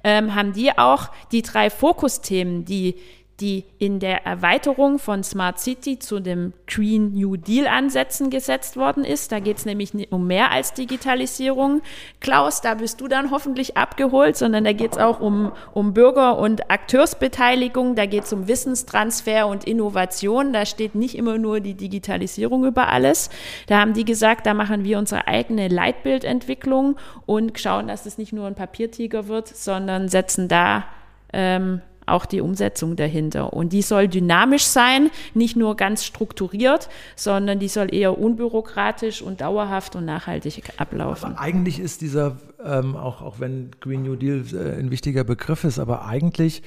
ähm, 0.05 0.35
haben 0.35 0.53
die 0.53 0.77
auch 0.77 1.11
die 1.33 1.43
drei 1.43 1.71
Fokusthemen, 1.71 2.65
die 2.65 2.97
die 3.41 3.65
in 3.79 3.99
der 3.99 4.25
Erweiterung 4.25 4.99
von 4.99 5.25
Smart 5.25 5.59
City 5.59 5.99
zu 5.99 6.21
dem 6.21 6.53
Green 6.67 7.13
New 7.13 7.37
Deal 7.37 7.67
Ansätzen 7.67 8.31
gesetzt 8.31 8.77
worden 8.77 9.05
ist. 9.05 9.33
Da 9.33 9.41
geht 9.41 9.59
es 9.59 9.67
nämlich 9.67 9.93
um 10.13 10.27
mehr 10.27 10.51
als 10.51 10.75
Digitalisierung. 10.75 11.83
Klaus, 12.21 12.61
da 12.61 12.75
bist 12.75 13.01
du 13.01 13.09
dann 13.09 13.31
hoffentlich 13.31 13.77
abgeholt, 13.77 14.37
sondern 14.37 14.65
da 14.65 14.73
geht 14.73 14.93
es 14.93 14.99
auch 14.99 15.21
um, 15.21 15.53
um 15.73 15.95
Bürger- 15.95 16.39
und 16.39 16.71
Akteursbeteiligung, 16.71 17.95
da 17.95 18.07
geht 18.07 18.25
es 18.25 18.33
um 18.33 18.49
Wissenstransfer 18.49 19.47
und 19.47 19.65
Innovation. 19.65 20.53
Da 20.53 20.65
steht 20.67 20.95
nicht 20.95 21.17
immer 21.17 21.39
nur 21.39 21.61
die 21.61 21.75
Digitalisierung 21.75 22.65
über 22.65 22.89
alles. 22.89 23.31
Da 23.67 23.81
haben 23.81 23.95
die 23.95 24.05
gesagt, 24.05 24.47
da 24.47 24.55
machen 24.55 24.85
wir 24.85 24.99
unsere 24.99 25.27
eigene 25.27 25.69
Leitbildentwicklung 25.69 26.97
und 27.27 27.59
schauen, 27.59 27.89
dass 27.89 28.07
es 28.07 28.19
nicht 28.19 28.33
nur 28.33 28.47
ein 28.47 28.55
Papiertiger 28.55 29.29
wird, 29.29 29.49
sondern 29.49 30.09
setzen 30.09 30.49
da 30.49 30.85
ähm, 31.33 31.81
auch 32.07 32.27
die 32.27 32.41
Umsetzung 32.41 32.97
dahinter. 32.97 33.53
Und 33.53 33.73
die 33.73 33.83
soll 33.83 34.09
dynamisch 34.09 34.65
sein, 34.65 35.11
nicht 35.35 35.57
nur 35.57 35.77
ganz 35.77 36.05
strukturiert, 36.05 36.89
sondern 37.17 37.59
die 37.59 37.69
soll 37.69 37.95
eher 37.95 38.19
unbürokratisch 38.19 39.23
und 39.23 39.41
dauerhaft 39.41 39.97
und 39.97 40.05
nachhaltig 40.05 40.63
ablaufen. 40.79 41.33
Aber 41.33 41.41
eigentlich 41.41 41.79
ist 41.79 42.01
dieser, 42.01 42.37
ähm, 42.65 42.97
auch, 42.97 43.23
auch 43.23 43.41
wenn 43.41 43.71
Green 43.81 44.03
New 44.03 44.17
Deal 44.17 44.45
äh, 44.53 44.79
ein 44.79 44.91
wichtiger 44.91 45.25
Begriff 45.25 45.65
ist, 45.65 45.79
aber 45.79 46.05
eigentlich 46.05 46.63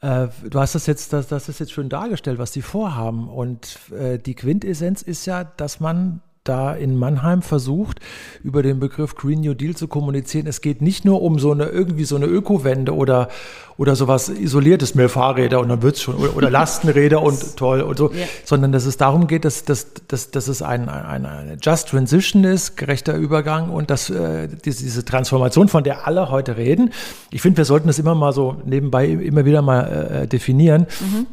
äh, 0.00 0.28
Du 0.48 0.60
hast 0.60 0.74
das 0.74 0.86
jetzt, 0.86 1.12
das, 1.12 1.28
das 1.28 1.48
ist 1.48 1.60
jetzt 1.60 1.72
schön 1.72 1.88
dargestellt, 1.88 2.38
was 2.38 2.52
die 2.52 2.62
vorhaben. 2.62 3.28
Und 3.28 3.78
äh, 3.92 4.18
die 4.18 4.34
Quintessenz 4.34 5.02
ist 5.02 5.26
ja, 5.26 5.44
dass 5.44 5.80
man 5.80 6.20
da 6.48 6.74
in 6.74 6.98
Mannheim 6.98 7.42
versucht, 7.42 8.00
über 8.42 8.62
den 8.62 8.80
Begriff 8.80 9.14
Green 9.14 9.40
New 9.40 9.54
Deal 9.54 9.74
zu 9.74 9.88
kommunizieren. 9.88 10.46
Es 10.46 10.60
geht 10.60 10.82
nicht 10.82 11.04
nur 11.04 11.22
um 11.22 11.38
so 11.38 11.52
eine 11.52 11.66
irgendwie 11.66 12.04
so 12.04 12.16
eine 12.16 12.26
Ökowende 12.26 12.94
oder 12.94 13.28
oder 13.78 13.94
sowas 13.94 14.28
isoliertes, 14.28 14.94
mehr 14.94 15.08
Fahrräder 15.08 15.60
und 15.60 15.68
dann 15.68 15.82
wird's 15.82 16.00
schon 16.00 16.14
oder, 16.16 16.36
oder 16.36 16.50
Lastenräder 16.56 17.22
und 17.22 17.56
toll 17.56 17.82
und 17.82 17.98
so, 17.98 18.10
ja. 18.12 18.24
sondern 18.44 18.72
dass 18.72 18.86
es 18.86 18.96
darum 18.96 19.26
geht, 19.26 19.44
dass, 19.44 19.64
dass, 19.64 19.88
dass, 20.08 20.30
dass 20.30 20.48
es 20.48 20.62
ein, 20.62 20.88
ein, 20.88 21.26
eine 21.26 21.58
Just 21.60 21.88
Transition 21.88 22.44
ist, 22.44 22.76
gerechter 22.76 23.14
Übergang 23.14 23.70
und 23.70 23.90
dass 23.90 24.08
äh, 24.08 24.48
diese, 24.64 24.82
diese 24.82 25.04
Transformation, 25.04 25.68
von 25.68 25.84
der 25.84 26.06
alle 26.06 26.30
heute 26.30 26.56
reden. 26.56 26.92
Ich 27.30 27.42
finde, 27.42 27.58
wir 27.58 27.64
sollten 27.64 27.86
das 27.86 27.98
immer 27.98 28.14
mal 28.14 28.32
so 28.32 28.56
nebenbei 28.64 29.06
immer 29.06 29.44
wieder 29.44 29.62
mal 29.62 30.22
äh, 30.22 30.26
definieren. 30.26 30.86
Mhm 31.00 31.26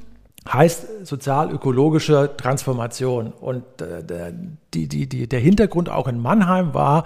heißt 0.51 1.05
sozial-ökologische 1.05 2.31
Transformation. 2.37 3.33
Und 3.39 3.63
äh, 3.81 4.33
die, 4.73 4.87
die, 4.87 5.07
die, 5.07 5.27
der 5.27 5.39
Hintergrund 5.39 5.89
auch 5.89 6.07
in 6.07 6.21
Mannheim 6.21 6.73
war 6.73 7.05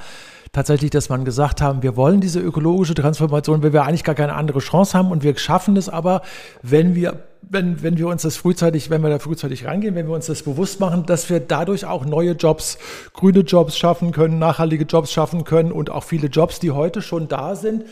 tatsächlich, 0.51 0.89
dass 0.89 1.09
man 1.09 1.25
gesagt 1.25 1.61
haben, 1.61 1.83
wir 1.83 1.95
wollen 1.95 2.19
diese 2.19 2.39
ökologische 2.39 2.95
Transformation, 2.95 3.61
weil 3.61 3.73
wir 3.73 3.83
eigentlich 3.83 4.03
gar 4.03 4.15
keine 4.15 4.33
andere 4.33 4.59
Chance 4.59 4.97
haben 4.97 5.11
und 5.11 5.23
wir 5.23 5.37
schaffen 5.37 5.77
es 5.77 5.89
aber, 5.89 6.21
wenn 6.63 6.95
wir 6.95 7.19
wenn, 7.49 7.81
wenn 7.81 7.97
wir 7.97 8.07
uns 8.07 8.23
das 8.23 8.35
frühzeitig, 8.35 8.89
wenn 8.89 9.01
wir 9.01 9.09
da 9.09 9.19
frühzeitig 9.19 9.65
reingehen, 9.65 9.95
wenn 9.95 10.07
wir 10.07 10.15
uns 10.15 10.25
das 10.25 10.43
bewusst 10.43 10.79
machen, 10.79 11.05
dass 11.05 11.29
wir 11.29 11.39
dadurch 11.39 11.85
auch 11.85 12.03
neue 12.03 12.31
Jobs, 12.31 12.77
grüne 13.13 13.39
Jobs 13.39 13.77
schaffen 13.77 14.11
können, 14.11 14.37
nachhaltige 14.39 14.83
Jobs 14.83 15.11
schaffen 15.13 15.43
können 15.43 15.71
und 15.71 15.89
auch 15.89 16.03
viele 16.03 16.27
Jobs, 16.27 16.59
die 16.59 16.71
heute 16.71 17.01
schon 17.01 17.27
da 17.27 17.55
sind, 17.55 17.85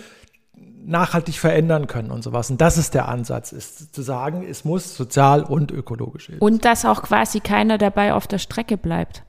nachhaltig 0.86 1.39
verändern 1.39 1.88
können 1.88 2.12
und 2.12 2.24
sowas. 2.24 2.50
Und 2.50 2.62
das 2.62 2.78
ist 2.78 2.93
der 2.93 3.08
Ansatz, 3.08 3.52
ist 3.52 3.93
zu 3.93 4.02
sagen, 4.02 4.45
es 4.48 4.65
muss 4.65 4.95
sozial 4.95 5.43
und 5.43 5.71
ökologisch 5.71 6.28
sein. 6.28 6.38
Und 6.39 6.65
dass 6.65 6.86
auch 6.86 7.04
quasi 7.04 7.39
keiner 7.39 7.78
dabei 7.78 8.13
auf 8.13 8.28
der 8.28 8.38
Strecke 8.38 8.78
bleibt. 8.78 9.24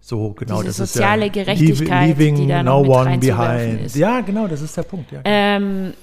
So, 0.00 0.32
genau. 0.34 0.62
Diese 0.62 0.82
das 0.82 0.92
soziale 0.92 1.26
ist 1.26 1.36
ja 1.36 1.42
Gerechtigkeit, 1.44 2.08
leaving 2.08 2.36
die 2.36 2.46
da 2.46 2.62
no 2.62 2.82
noch 2.82 3.04
mit 3.04 3.08
one 3.08 3.18
behind. 3.18 3.80
ist. 3.82 3.96
Ja, 3.96 4.20
genau, 4.20 4.46
das 4.46 4.60
ist 4.60 4.76
der 4.76 4.84
Punkt. 4.84 5.10
Ja. 5.10 5.20
Ähm, 5.24 5.94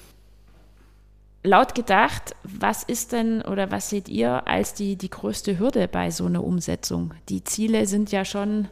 laut 1.43 1.75
gedacht, 1.75 2.35
was 2.43 2.83
ist 2.83 3.11
denn 3.11 3.41
oder 3.41 3.71
was 3.71 3.89
seht 3.89 4.09
ihr 4.09 4.47
als 4.47 4.73
die, 4.73 4.95
die 4.95 5.09
größte 5.09 5.59
Hürde 5.59 5.87
bei 5.87 6.11
so 6.11 6.25
einer 6.25 6.43
Umsetzung? 6.43 7.13
Die 7.29 7.43
Ziele 7.43 7.85
sind 7.85 8.11
ja 8.11 8.25
schon 8.25 8.67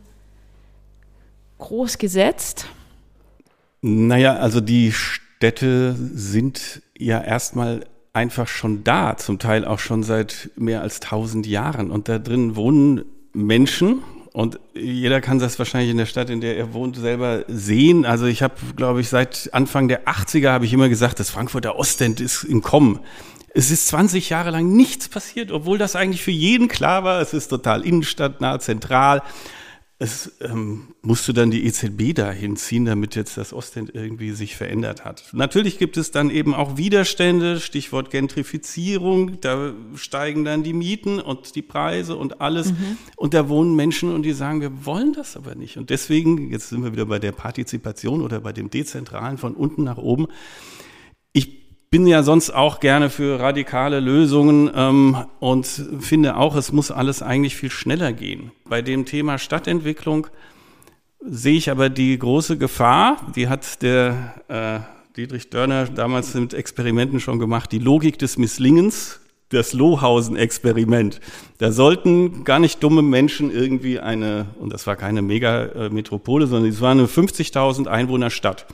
groß 1.59 1.97
gesetzt. 1.97 2.65
Naja, 3.81 4.35
also 4.35 4.61
die 4.61 4.93
Städte 5.41 5.95
sind 6.13 6.83
ja 6.95 7.19
erstmal 7.19 7.87
einfach 8.13 8.47
schon 8.47 8.83
da, 8.83 9.17
zum 9.17 9.39
Teil 9.39 9.65
auch 9.65 9.79
schon 9.79 10.03
seit 10.03 10.51
mehr 10.55 10.83
als 10.83 10.99
tausend 10.99 11.47
Jahren. 11.47 11.89
Und 11.89 12.07
da 12.09 12.19
drin 12.19 12.55
wohnen 12.55 13.05
Menschen. 13.33 14.03
Und 14.33 14.59
jeder 14.75 15.19
kann 15.19 15.39
das 15.39 15.57
wahrscheinlich 15.57 15.89
in 15.89 15.97
der 15.97 16.05
Stadt, 16.05 16.29
in 16.29 16.41
der 16.41 16.57
er 16.57 16.75
wohnt, 16.75 16.95
selber 16.95 17.43
sehen. 17.47 18.05
Also 18.05 18.27
ich 18.27 18.43
habe, 18.43 18.53
glaube 18.75 19.01
ich, 19.01 19.09
seit 19.09 19.49
Anfang 19.51 19.87
der 19.87 20.05
80er 20.05 20.51
habe 20.51 20.65
ich 20.65 20.73
immer 20.73 20.89
gesagt, 20.89 21.19
das 21.19 21.31
Frankfurter 21.31 21.75
Ostend 21.75 22.21
ist 22.21 22.43
im 22.43 22.61
Kommen. 22.61 22.99
Es 23.55 23.71
ist 23.71 23.87
20 23.87 24.29
Jahre 24.29 24.51
lang 24.51 24.71
nichts 24.71 25.09
passiert, 25.09 25.51
obwohl 25.51 25.79
das 25.79 25.95
eigentlich 25.95 26.21
für 26.21 26.29
jeden 26.29 26.67
klar 26.67 27.03
war. 27.03 27.19
Es 27.19 27.33
ist 27.33 27.47
total 27.47 27.83
innenstadtnah, 27.83 28.59
zentral 28.59 29.23
es 30.01 30.31
ähm, 30.41 30.87
musste 31.03 31.31
dann 31.31 31.51
die 31.51 31.63
EZB 31.63 32.15
da 32.15 32.31
hinziehen, 32.31 32.85
damit 32.85 33.15
jetzt 33.15 33.37
das 33.37 33.53
Ostend 33.53 33.93
irgendwie 33.93 34.31
sich 34.31 34.55
verändert 34.55 35.05
hat. 35.05 35.29
Natürlich 35.31 35.77
gibt 35.77 35.95
es 35.95 36.09
dann 36.09 36.31
eben 36.31 36.55
auch 36.55 36.75
Widerstände, 36.75 37.59
Stichwort 37.59 38.09
Gentrifizierung, 38.09 39.39
da 39.41 39.73
steigen 39.93 40.43
dann 40.43 40.63
die 40.63 40.73
Mieten 40.73 41.19
und 41.19 41.55
die 41.55 41.61
Preise 41.61 42.15
und 42.15 42.41
alles. 42.41 42.71
Mhm. 42.71 42.97
Und 43.15 43.35
da 43.35 43.47
wohnen 43.47 43.75
Menschen 43.75 44.11
und 44.11 44.23
die 44.23 44.33
sagen, 44.33 44.61
wir 44.61 44.87
wollen 44.87 45.13
das 45.13 45.37
aber 45.37 45.53
nicht. 45.53 45.77
Und 45.77 45.91
deswegen, 45.91 46.49
jetzt 46.49 46.69
sind 46.69 46.83
wir 46.83 46.93
wieder 46.93 47.05
bei 47.05 47.19
der 47.19 47.31
Partizipation 47.31 48.23
oder 48.23 48.39
bei 48.39 48.53
dem 48.53 48.71
Dezentralen 48.71 49.37
von 49.37 49.53
unten 49.53 49.83
nach 49.83 49.99
oben. 49.99 50.25
Ich 51.31 51.60
bin 51.91 52.07
ja 52.07 52.23
sonst 52.23 52.51
auch 52.51 52.79
gerne 52.79 53.09
für 53.09 53.41
radikale 53.41 53.99
Lösungen 53.99 54.71
ähm, 54.73 55.17
und 55.41 55.67
finde 55.99 56.37
auch, 56.37 56.55
es 56.55 56.71
muss 56.71 56.89
alles 56.89 57.21
eigentlich 57.21 57.57
viel 57.57 57.69
schneller 57.69 58.13
gehen. 58.13 58.51
Bei 58.63 58.81
dem 58.81 59.05
Thema 59.05 59.37
Stadtentwicklung 59.37 60.27
sehe 61.19 61.57
ich 61.57 61.69
aber 61.69 61.89
die 61.89 62.17
große 62.17 62.57
Gefahr, 62.57 63.17
die 63.35 63.49
hat 63.49 63.81
der 63.81 64.35
äh, 64.47 64.79
Dietrich 65.17 65.49
Dörner 65.49 65.85
damals 65.85 66.33
mit 66.33 66.53
Experimenten 66.53 67.19
schon 67.19 67.39
gemacht, 67.39 67.73
die 67.73 67.79
Logik 67.79 68.17
des 68.17 68.37
Misslingens, 68.37 69.19
das 69.49 69.73
Lohausen-Experiment. 69.73 71.19
Da 71.57 71.73
sollten 71.73 72.45
gar 72.45 72.59
nicht 72.59 72.81
dumme 72.81 73.01
Menschen 73.01 73.51
irgendwie 73.51 73.99
eine, 73.99 74.47
und 74.61 74.71
das 74.71 74.87
war 74.87 74.95
keine 74.95 75.21
Megametropole, 75.21 76.47
sondern 76.47 76.71
es 76.71 76.79
war 76.79 76.91
eine 76.91 77.07
50.000 77.07 77.87
Einwohner 77.87 78.29
Stadt. 78.29 78.65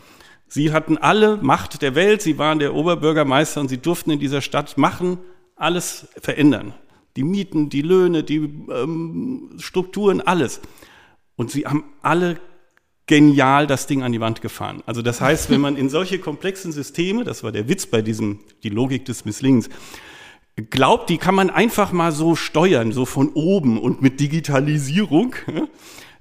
Sie 0.48 0.72
hatten 0.72 0.98
alle 0.98 1.38
Macht 1.38 1.82
der 1.82 1.96
Welt, 1.96 2.22
sie 2.22 2.38
waren 2.38 2.60
der 2.60 2.74
Oberbürgermeister 2.74 3.60
und 3.60 3.68
sie 3.68 3.80
durften 3.80 4.12
in 4.12 4.20
dieser 4.20 4.42
Stadt 4.42 4.78
machen, 4.78 5.18
alles 5.56 6.08
verändern. 6.22 6.74
Die 7.16 7.24
Mieten, 7.24 7.70
die 7.70 7.82
Löhne, 7.82 8.24
die 8.24 8.38
ähm, 8.38 9.50
Strukturen, 9.58 10.22
alles. 10.22 10.62
Und 11.36 11.52
sie 11.52 11.66
haben 11.66 11.84
alle 12.02 12.40
genial 13.08 13.68
das 13.68 13.88
Ding 13.88 14.04
an 14.04 14.12
die 14.12 14.20
Wand 14.20 14.42
gefahren. 14.42 14.84
Also 14.86 15.02
das 15.02 15.22
heißt, 15.22 15.50
wenn 15.50 15.62
man 15.62 15.78
in 15.78 15.90
solche 15.90 16.20
komplexen 16.20 16.72
Systeme, 16.72 17.24
das 17.24 17.44
war 17.44 17.52
der 17.52 17.68
Witz 17.68 17.86
bei 17.86 18.02
diesem, 18.02 18.40
die 18.64 18.70
Logik 18.70 19.06
des 19.06 19.26
Misslingens, 19.26 19.70
glaubt, 20.70 21.10
die 21.10 21.18
kann 21.18 21.36
man 21.36 21.50
einfach 21.50 21.92
mal 21.92 22.12
so 22.12 22.36
steuern, 22.36 22.92
so 22.92 23.06
von 23.06 23.30
oben 23.34 23.80
und 23.80 24.02
mit 24.02 24.20
Digitalisierung, 24.20 25.36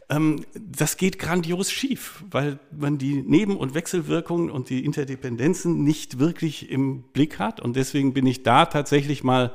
das 0.09 0.97
geht 0.97 1.19
grandios 1.19 1.71
schief, 1.71 2.23
weil 2.31 2.61
man 2.71 2.97
die 2.97 3.25
Neben- 3.27 3.57
und 3.57 3.75
Wechselwirkungen 3.75 4.51
und 4.51 4.71
die 4.71 4.85
Interdependenzen 4.85 5.83
nicht 5.83 6.21
wirklich 6.21 6.71
im 6.71 7.03
Blick 7.03 7.41
hat. 7.41 7.61
Und 7.61 7.75
deswegen 7.75 8.13
bin 8.13 8.25
ich 8.27 8.45
da 8.45 8.67
tatsächlich 8.67 9.25
mal, 9.25 9.53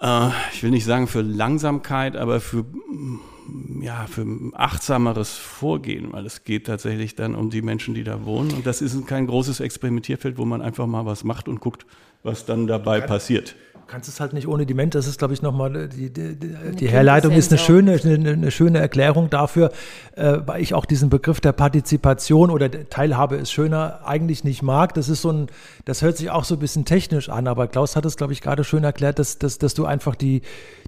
äh, 0.00 0.28
ich 0.52 0.62
will 0.62 0.70
nicht 0.70 0.84
sagen 0.84 1.06
für 1.06 1.22
Langsamkeit, 1.22 2.14
aber 2.14 2.40
für, 2.40 2.64
mm, 2.64 3.80
ja, 3.80 4.06
für 4.06 4.26
achtsameres 4.52 5.38
Vorgehen, 5.38 6.12
weil 6.12 6.26
es 6.26 6.44
geht 6.44 6.66
tatsächlich 6.66 7.14
dann 7.14 7.34
um 7.34 7.48
die 7.48 7.62
Menschen, 7.62 7.94
die 7.94 8.04
da 8.04 8.26
wohnen. 8.26 8.52
Und 8.52 8.66
das 8.66 8.82
ist 8.82 9.06
kein 9.06 9.26
großes 9.26 9.60
Experimentierfeld, 9.60 10.36
wo 10.36 10.44
man 10.44 10.60
einfach 10.60 10.86
mal 10.86 11.06
was 11.06 11.24
macht 11.24 11.48
und 11.48 11.60
guckt, 11.60 11.86
was 12.22 12.44
dann 12.44 12.66
dabei 12.66 13.00
passiert 13.00 13.56
kannst 13.86 14.08
es 14.08 14.20
halt 14.20 14.32
nicht 14.32 14.48
ohne 14.48 14.66
die 14.66 14.74
Menschen. 14.74 14.92
Das 14.92 15.06
ist, 15.06 15.18
glaube 15.18 15.34
ich, 15.34 15.42
nochmal 15.42 15.88
die, 15.88 16.10
die, 16.10 16.36
die, 16.36 16.76
die 16.76 16.88
Herleitung 16.88 17.32
ist 17.32 17.50
eine 17.50 17.58
schöne, 17.58 18.00
eine, 18.02 18.30
eine, 18.30 18.50
schöne 18.50 18.78
Erklärung 18.78 19.30
dafür, 19.30 19.70
äh, 20.16 20.38
weil 20.46 20.62
ich 20.62 20.74
auch 20.74 20.84
diesen 20.84 21.10
Begriff 21.10 21.40
der 21.40 21.52
Partizipation 21.52 22.50
oder 22.50 22.68
der 22.68 22.88
Teilhabe 22.88 23.36
ist 23.36 23.52
schöner 23.52 24.00
eigentlich 24.04 24.44
nicht 24.44 24.62
mag. 24.62 24.94
Das 24.94 25.08
ist 25.08 25.22
so 25.22 25.30
ein, 25.30 25.46
das 25.84 26.02
hört 26.02 26.16
sich 26.16 26.30
auch 26.30 26.44
so 26.44 26.54
ein 26.56 26.60
bisschen 26.60 26.84
technisch 26.84 27.28
an, 27.28 27.46
aber 27.46 27.68
Klaus 27.68 27.96
hat 27.96 28.04
es, 28.04 28.16
glaube 28.16 28.32
ich, 28.32 28.40
gerade 28.40 28.64
schön 28.64 28.84
erklärt, 28.84 29.18
dass, 29.18 29.38
dass, 29.38 29.58
dass 29.58 29.74
du 29.74 29.84
einfach 29.84 30.14
die, 30.14 30.42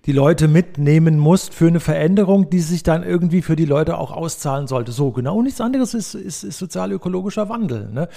die 0.07 0.13
Leute 0.13 0.49
mitnehmen 0.49 1.19
musst 1.19 1.55
für 1.55 1.67
eine 1.67 1.81
Veränderung, 1.81 2.51
die 2.51 2.61
sich 2.61 2.83
dann 2.83 3.03
irgendwie 3.03 3.43
für 3.43 3.57
die 3.57 3.65
Leute 3.65 3.99
auch 3.99 4.13
auszahlen 4.13 4.67
sollte. 4.67 4.93
So, 4.93 5.13
genau. 5.13 5.41
Nichts 5.43 5.61
anderes 5.61 5.95
ist, 5.95 6.15
ist, 6.15 6.45
ist 6.45 6.59
sozial-ökologischer 6.59 7.49
Wandel. 7.49 7.91
Ne? 7.91 8.09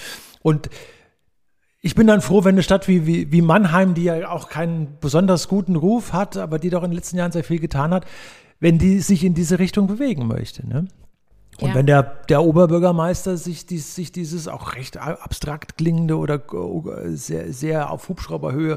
Und 0.42 0.68
ich 1.80 1.94
bin 1.94 2.06
dann 2.06 2.20
froh, 2.20 2.44
wenn 2.44 2.54
eine 2.54 2.62
Stadt 2.62 2.88
wie, 2.88 3.06
wie, 3.06 3.30
wie 3.30 3.42
Mannheim, 3.42 3.94
die 3.94 4.04
ja 4.04 4.30
auch 4.30 4.48
keinen 4.48 4.98
besonders 5.00 5.48
guten 5.48 5.76
Ruf 5.76 6.12
hat, 6.12 6.36
aber 6.36 6.58
die 6.58 6.70
doch 6.70 6.82
in 6.82 6.90
den 6.90 6.96
letzten 6.96 7.16
Jahren 7.16 7.32
sehr 7.32 7.44
viel 7.44 7.60
getan 7.60 7.92
hat, 7.92 8.04
wenn 8.58 8.78
die 8.78 8.98
sich 9.00 9.24
in 9.24 9.34
diese 9.34 9.58
Richtung 9.58 9.86
bewegen 9.86 10.26
möchte. 10.26 10.66
Ne? 10.66 10.88
Und 11.60 11.70
ja. 11.70 11.74
wenn 11.74 11.86
der, 11.86 12.02
der 12.28 12.42
Oberbürgermeister 12.42 13.36
sich, 13.36 13.66
dies, 13.66 13.94
sich 13.94 14.12
dieses 14.12 14.46
auch 14.46 14.74
recht 14.76 14.96
abstrakt 14.96 15.76
klingende 15.76 16.16
oder 16.16 16.36
äh, 16.36 17.10
sehr, 17.16 17.52
sehr 17.52 17.90
auf 17.90 18.08
Hubschrauberhöhe 18.08 18.74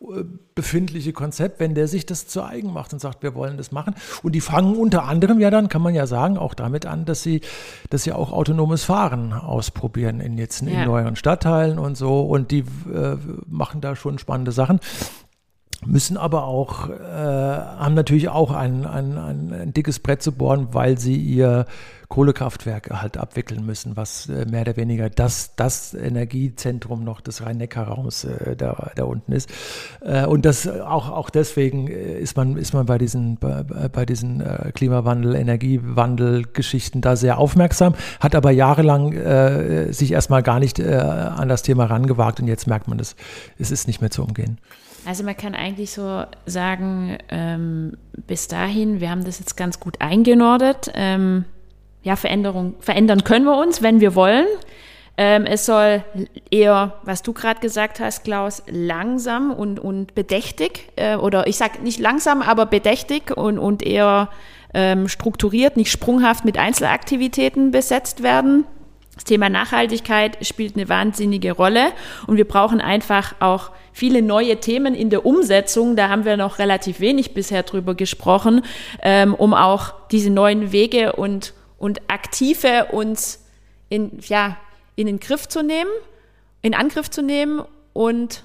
äh, 0.00 0.24
befindliche 0.54 1.12
Konzept, 1.12 1.58
wenn 1.58 1.74
der 1.74 1.88
sich 1.88 2.06
das 2.06 2.28
zu 2.28 2.42
eigen 2.42 2.72
macht 2.72 2.92
und 2.92 3.00
sagt, 3.00 3.24
wir 3.24 3.34
wollen 3.34 3.56
das 3.56 3.72
machen. 3.72 3.96
Und 4.22 4.32
die 4.32 4.40
fangen 4.40 4.76
unter 4.76 5.04
anderem 5.04 5.40
ja 5.40 5.50
dann, 5.50 5.68
kann 5.68 5.82
man 5.82 5.94
ja 5.94 6.06
sagen, 6.06 6.38
auch 6.38 6.54
damit 6.54 6.86
an, 6.86 7.04
dass 7.04 7.22
sie, 7.22 7.40
dass 7.88 8.04
sie 8.04 8.12
auch 8.12 8.30
autonomes 8.30 8.84
Fahren 8.84 9.32
ausprobieren 9.32 10.20
in 10.20 10.38
jetzt 10.38 10.62
in 10.62 10.68
ja. 10.68 10.84
neueren 10.84 11.16
Stadtteilen 11.16 11.80
und 11.80 11.96
so. 11.96 12.20
Und 12.20 12.52
die 12.52 12.60
äh, 12.60 13.16
machen 13.48 13.80
da 13.80 13.96
schon 13.96 14.18
spannende 14.18 14.52
Sachen 14.52 14.78
müssen 15.86 16.16
aber 16.16 16.44
auch, 16.44 16.90
äh, 16.90 16.94
haben 16.94 17.94
natürlich 17.94 18.28
auch 18.28 18.50
ein, 18.50 18.86
ein, 18.86 19.16
ein, 19.16 19.72
dickes 19.72 19.98
Brett 19.98 20.22
zu 20.22 20.32
bohren, 20.32 20.68
weil 20.72 20.98
sie 20.98 21.16
ihr 21.16 21.66
Kohlekraftwerke 22.08 23.00
halt 23.00 23.16
abwickeln 23.16 23.64
müssen, 23.64 23.96
was 23.96 24.28
äh, 24.28 24.44
mehr 24.44 24.62
oder 24.62 24.76
weniger 24.76 25.08
das, 25.08 25.54
das 25.54 25.94
Energiezentrum 25.94 27.04
noch 27.04 27.20
des 27.20 27.46
Rhein-Neckar-Raums 27.46 28.24
äh, 28.24 28.56
da, 28.56 28.90
da 28.96 29.04
unten 29.04 29.32
ist. 29.32 29.48
Äh, 30.00 30.26
und 30.26 30.44
das 30.44 30.68
auch, 30.68 31.08
auch 31.08 31.30
deswegen 31.30 31.86
äh, 31.86 32.18
ist 32.18 32.36
man, 32.36 32.56
ist 32.56 32.74
man 32.74 32.84
bei 32.84 32.98
diesen, 32.98 33.36
bei, 33.38 33.62
bei 33.62 34.04
diesen 34.04 34.40
äh, 34.40 34.72
Klimawandel, 34.74 35.36
Energiewandel-Geschichten 35.36 37.00
da 37.00 37.14
sehr 37.14 37.38
aufmerksam, 37.38 37.94
hat 38.18 38.34
aber 38.34 38.50
jahrelang 38.50 38.90
sich 39.92 40.12
erstmal 40.12 40.42
gar 40.42 40.58
nicht 40.58 40.80
an 40.80 41.48
das 41.48 41.62
Thema 41.62 41.84
rangewagt 41.84 42.40
und 42.40 42.48
jetzt 42.48 42.66
merkt 42.66 42.88
man, 42.88 42.98
es, 42.98 43.14
es 43.58 43.70
ist 43.70 43.86
nicht 43.86 44.00
mehr 44.00 44.10
zu 44.10 44.22
umgehen. 44.22 44.58
Also 45.06 45.24
man 45.24 45.36
kann 45.36 45.54
eigentlich 45.54 45.92
so 45.92 46.24
sagen, 46.46 47.18
ähm, 47.30 47.96
bis 48.26 48.48
dahin, 48.48 49.00
wir 49.00 49.10
haben 49.10 49.24
das 49.24 49.38
jetzt 49.38 49.56
ganz 49.56 49.80
gut 49.80 50.00
eingenordet. 50.00 50.90
Ähm, 50.94 51.44
ja, 52.02 52.16
Veränderung, 52.16 52.74
verändern 52.80 53.24
können 53.24 53.44
wir 53.44 53.58
uns, 53.58 53.82
wenn 53.82 54.00
wir 54.00 54.14
wollen. 54.14 54.46
Ähm, 55.16 55.44
es 55.44 55.66
soll 55.66 56.02
eher, 56.50 56.94
was 57.02 57.22
du 57.22 57.32
gerade 57.32 57.60
gesagt 57.60 58.00
hast, 58.00 58.24
Klaus, 58.24 58.62
langsam 58.68 59.52
und, 59.52 59.78
und 59.78 60.14
bedächtig, 60.14 60.88
äh, 60.96 61.16
oder 61.16 61.46
ich 61.46 61.56
sage 61.56 61.82
nicht 61.82 61.98
langsam, 61.98 62.40
aber 62.40 62.64
bedächtig 62.64 63.36
und, 63.36 63.58
und 63.58 63.82
eher 63.82 64.30
ähm, 64.72 65.08
strukturiert, 65.08 65.76
nicht 65.76 65.90
sprunghaft 65.90 66.44
mit 66.44 66.56
Einzelaktivitäten 66.56 67.70
besetzt 67.70 68.22
werden. 68.22 68.64
Das 69.14 69.24
Thema 69.24 69.50
Nachhaltigkeit 69.50 70.38
spielt 70.46 70.76
eine 70.76 70.88
wahnsinnige 70.88 71.52
Rolle 71.52 71.88
und 72.26 72.38
wir 72.38 72.48
brauchen 72.48 72.80
einfach 72.80 73.34
auch 73.40 73.72
viele 73.92 74.22
neue 74.22 74.60
Themen 74.60 74.94
in 74.94 75.10
der 75.10 75.26
Umsetzung. 75.26 75.96
Da 75.96 76.08
haben 76.08 76.24
wir 76.24 76.36
noch 76.36 76.58
relativ 76.58 77.00
wenig 77.00 77.34
bisher 77.34 77.62
drüber 77.62 77.94
gesprochen, 77.94 78.62
ähm, 79.02 79.34
um 79.34 79.54
auch 79.54 79.94
diese 80.10 80.30
neuen 80.30 80.72
Wege 80.72 81.14
und 81.14 81.54
und 81.80 82.02
aktive 82.08 82.88
uns 82.92 83.42
in, 83.88 84.20
ja, 84.20 84.56
in 84.94 85.06
den 85.06 85.18
Griff 85.18 85.48
zu 85.48 85.62
nehmen, 85.64 85.90
in 86.62 86.74
Angriff 86.74 87.10
zu 87.10 87.22
nehmen 87.22 87.62
und 87.94 88.44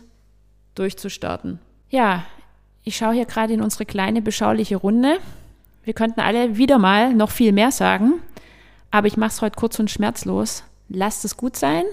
durchzustarten. 0.74 1.60
Ja, 1.90 2.26
ich 2.84 2.96
schaue 2.96 3.14
hier 3.14 3.26
gerade 3.26 3.54
in 3.54 3.62
unsere 3.62 3.86
kleine 3.86 4.22
beschauliche 4.22 4.78
Runde. 4.78 5.18
Wir 5.84 5.94
könnten 5.94 6.22
alle 6.22 6.58
wieder 6.58 6.80
mal 6.80 7.14
noch 7.14 7.30
viel 7.30 7.52
mehr 7.52 7.72
sagen, 7.72 8.22
aber 8.90 9.08
ich 9.08 9.18
mache 9.18 9.32
es 9.32 9.42
heute 9.42 9.58
kurz 9.58 9.78
und 9.80 9.92
schmerzlos. 9.92 10.64
Lasst 10.88 11.26
es 11.26 11.36
gut 11.36 11.58
sein. 11.58 11.84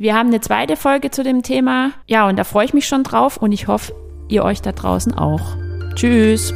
Wir 0.00 0.14
haben 0.14 0.28
eine 0.28 0.40
zweite 0.40 0.76
Folge 0.76 1.10
zu 1.10 1.24
dem 1.24 1.42
Thema. 1.42 1.90
Ja, 2.06 2.28
und 2.28 2.38
da 2.38 2.44
freue 2.44 2.64
ich 2.64 2.72
mich 2.72 2.86
schon 2.86 3.02
drauf 3.02 3.36
und 3.36 3.50
ich 3.50 3.66
hoffe, 3.66 3.92
ihr 4.28 4.44
euch 4.44 4.62
da 4.62 4.70
draußen 4.70 5.12
auch. 5.18 5.56
Tschüss. 5.96 6.54